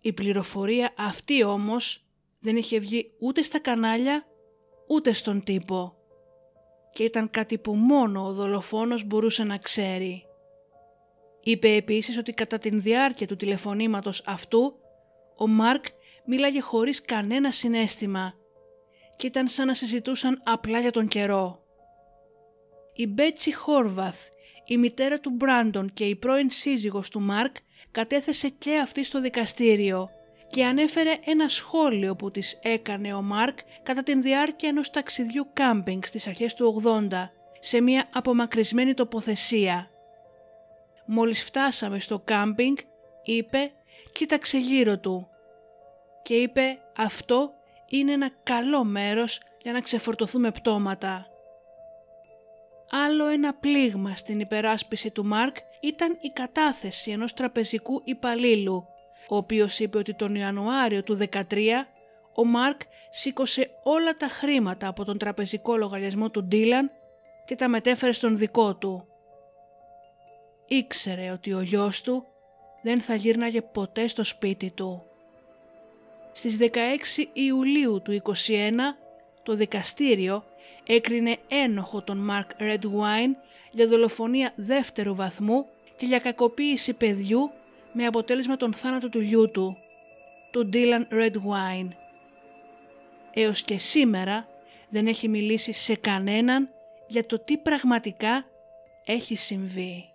Η 0.00 0.12
πληροφορία 0.12 0.92
αυτή 0.96 1.44
όμως 1.44 2.04
δεν 2.40 2.56
είχε 2.56 2.78
βγει 2.78 3.10
ούτε 3.20 3.42
στα 3.42 3.58
κανάλια 3.58 4.26
ούτε 4.88 5.12
στον 5.12 5.44
τύπο 5.44 5.96
και 6.92 7.02
ήταν 7.02 7.30
κάτι 7.30 7.58
που 7.58 7.74
μόνο 7.74 8.26
ο 8.26 8.32
δολοφόνος 8.32 9.04
μπορούσε 9.04 9.44
να 9.44 9.58
ξέρει. 9.58 10.22
Είπε 11.42 11.68
επίσης 11.68 12.18
ότι 12.18 12.32
κατά 12.32 12.58
την 12.58 12.82
διάρκεια 12.82 13.26
του 13.26 13.36
τηλεφωνήματος 13.36 14.22
αυτού 14.26 14.78
ο 15.36 15.46
Μάρκ 15.48 15.84
μίλαγε 16.24 16.60
χωρίς 16.60 17.00
κανένα 17.02 17.50
συνέστημα 17.50 18.34
και 19.16 19.26
ήταν 19.26 19.48
σαν 19.48 19.66
να 19.66 19.74
συζητούσαν 19.74 20.40
απλά 20.44 20.80
για 20.80 20.90
τον 20.90 21.08
καιρό. 21.08 21.62
Η 22.94 23.06
Μπέτσι 23.06 23.54
Χόρβαθ, 23.54 24.18
η 24.66 24.76
μητέρα 24.76 25.20
του 25.20 25.30
Μπράντον 25.30 25.92
και 25.92 26.04
η 26.04 26.16
πρώην 26.16 26.50
σύζυγος 26.50 27.08
του 27.08 27.20
Μάρκ 27.20 27.56
κατέθεσε 27.90 28.48
και 28.48 28.78
αυτή 28.78 29.04
στο 29.04 29.20
δικαστήριο 29.20 30.08
και 30.50 30.64
ανέφερε 30.64 31.14
ένα 31.24 31.48
σχόλιο 31.48 32.16
που 32.16 32.30
της 32.30 32.58
έκανε 32.62 33.14
ο 33.14 33.22
Μάρκ 33.22 33.58
κατά 33.82 34.02
την 34.02 34.22
διάρκεια 34.22 34.68
ενός 34.68 34.90
ταξιδιού 34.90 35.46
κάμπινγκ 35.52 36.02
στις 36.02 36.26
αρχές 36.26 36.54
του 36.54 36.82
80 36.84 37.08
σε 37.60 37.80
μια 37.80 38.08
απομακρυσμένη 38.12 38.94
τοποθεσία. 38.94 39.90
Μόλις 41.06 41.42
φτάσαμε 41.44 41.98
στο 41.98 42.18
κάμπινγκ, 42.24 42.76
είπε, 43.24 43.72
κοίταξε 44.12 44.58
γύρω 44.58 44.98
του 44.98 45.28
και 46.22 46.34
είπε 46.34 46.78
αυτό 46.96 47.50
είναι 47.88 48.12
ένα 48.12 48.30
καλό 48.42 48.84
μέρος 48.84 49.40
για 49.62 49.72
να 49.72 49.80
ξεφορτωθούμε 49.80 50.50
πτώματα. 50.50 51.26
Άλλο 52.90 53.26
ένα 53.26 53.54
πλήγμα 53.54 54.16
στην 54.16 54.40
υπεράσπιση 54.40 55.10
του 55.10 55.24
Μάρκ 55.24 55.56
ήταν 55.80 56.18
η 56.20 56.28
κατάθεση 56.28 57.10
ενός 57.10 57.34
τραπεζικού 57.34 58.00
υπαλλήλου 58.04 58.86
ο 59.28 59.36
οποίος 59.36 59.78
είπε 59.78 59.98
ότι 59.98 60.14
τον 60.14 60.34
Ιανουάριο 60.34 61.02
του 61.02 61.18
2013 61.32 61.42
ο 62.34 62.44
Μάρκ 62.44 62.80
σήκωσε 63.10 63.70
όλα 63.82 64.16
τα 64.16 64.26
χρήματα 64.26 64.88
από 64.88 65.04
τον 65.04 65.18
τραπεζικό 65.18 65.76
λογαριασμό 65.76 66.30
του 66.30 66.44
Ντίλαν 66.44 66.90
και 67.44 67.54
τα 67.54 67.68
μετέφερε 67.68 68.12
στον 68.12 68.38
δικό 68.38 68.76
του. 68.76 69.08
Ήξερε 70.66 71.30
ότι 71.30 71.52
ο 71.52 71.60
γιος 71.60 72.02
του 72.02 72.26
δεν 72.84 73.00
θα 73.00 73.14
γύρναγε 73.14 73.62
ποτέ 73.62 74.06
στο 74.06 74.24
σπίτι 74.24 74.70
του. 74.70 75.04
Στις 76.32 76.58
16 76.60 76.66
Ιουλίου 77.32 78.02
του 78.02 78.22
2021 78.24 78.52
το 79.42 79.54
δικαστήριο 79.54 80.44
έκρινε 80.86 81.36
ένοχο 81.48 82.02
τον 82.02 82.18
Μάρκ 82.18 82.50
Redwine 82.58 83.34
για 83.70 83.88
δολοφονία 83.88 84.52
δεύτερου 84.56 85.14
βαθμού 85.14 85.66
και 85.96 86.06
για 86.06 86.18
κακοποίηση 86.18 86.92
παιδιού 86.92 87.50
με 87.92 88.06
αποτέλεσμα 88.06 88.56
τον 88.56 88.72
θάνατο 88.74 89.08
του 89.08 89.20
γιού 89.20 89.50
του, 89.50 89.76
του 90.50 90.68
Dylan 90.72 91.12
Redwine. 91.12 91.88
Έως 93.34 93.62
και 93.62 93.78
σήμερα 93.78 94.48
δεν 94.88 95.06
έχει 95.06 95.28
μιλήσει 95.28 95.72
σε 95.72 95.94
κανέναν 95.94 96.68
για 97.06 97.26
το 97.26 97.38
τι 97.38 97.56
πραγματικά 97.56 98.44
έχει 99.04 99.36
συμβεί. 99.36 100.13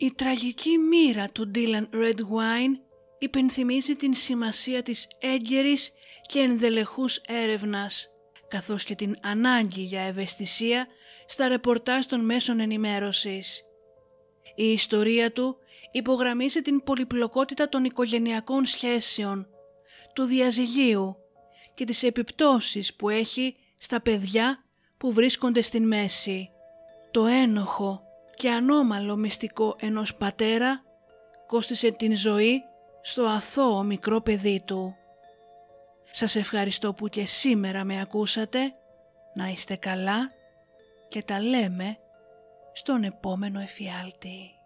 Η 0.00 0.12
τραγική 0.12 0.78
μοίρα 0.78 1.28
του 1.28 1.50
Dylan 1.54 1.86
Redwine 1.94 2.78
υπενθυμίζει 3.18 3.96
την 3.96 4.14
σημασία 4.14 4.82
της 4.82 5.08
έγκαιρης 5.20 5.92
και 6.26 6.38
ενδελεχούς 6.38 7.16
έρευνας, 7.16 8.08
καθώς 8.48 8.84
και 8.84 8.94
την 8.94 9.16
ανάγκη 9.22 9.82
για 9.82 10.00
ευαισθησία 10.00 10.86
στα 11.26 11.48
ρεπορτάζ 11.48 12.04
των 12.04 12.24
μέσων 12.24 12.60
ενημέρωσης. 12.60 13.62
Η 14.56 14.64
ιστορία 14.72 15.32
του 15.32 15.56
υπογραμμίζει 15.92 16.62
την 16.62 16.82
πολυπλοκότητα 16.82 17.68
των 17.68 17.84
οικογενειακών 17.84 18.64
σχέσεων, 18.64 19.46
του 20.14 20.24
διαζυγίου 20.24 21.16
και 21.74 21.84
τις 21.84 22.02
επιπτώσεις 22.02 22.94
που 22.94 23.08
έχει 23.08 23.56
στα 23.78 24.00
παιδιά 24.00 24.62
που 24.96 25.12
βρίσκονται 25.12 25.60
στην 25.60 25.86
μέση. 25.86 26.48
Το 27.10 27.26
ένοχο 27.26 28.07
και 28.38 28.50
ανώμαλο 28.50 29.16
μυστικό 29.16 29.76
ενός 29.80 30.14
πατέρα 30.14 30.82
κόστισε 31.46 31.90
την 31.90 32.16
ζωή 32.16 32.62
στο 33.02 33.24
αθώο 33.24 33.82
μικρό 33.82 34.20
παιδί 34.20 34.62
του. 34.66 34.96
Σας 36.10 36.36
ευχαριστώ 36.36 36.94
που 36.94 37.08
και 37.08 37.26
σήμερα 37.26 37.84
με 37.84 38.00
ακούσατε, 38.00 38.58
να 39.34 39.46
είστε 39.46 39.76
καλά 39.76 40.32
και 41.08 41.22
τα 41.22 41.40
λέμε 41.40 41.98
στον 42.72 43.02
επόμενο 43.02 43.60
εφιάλτη. 43.60 44.57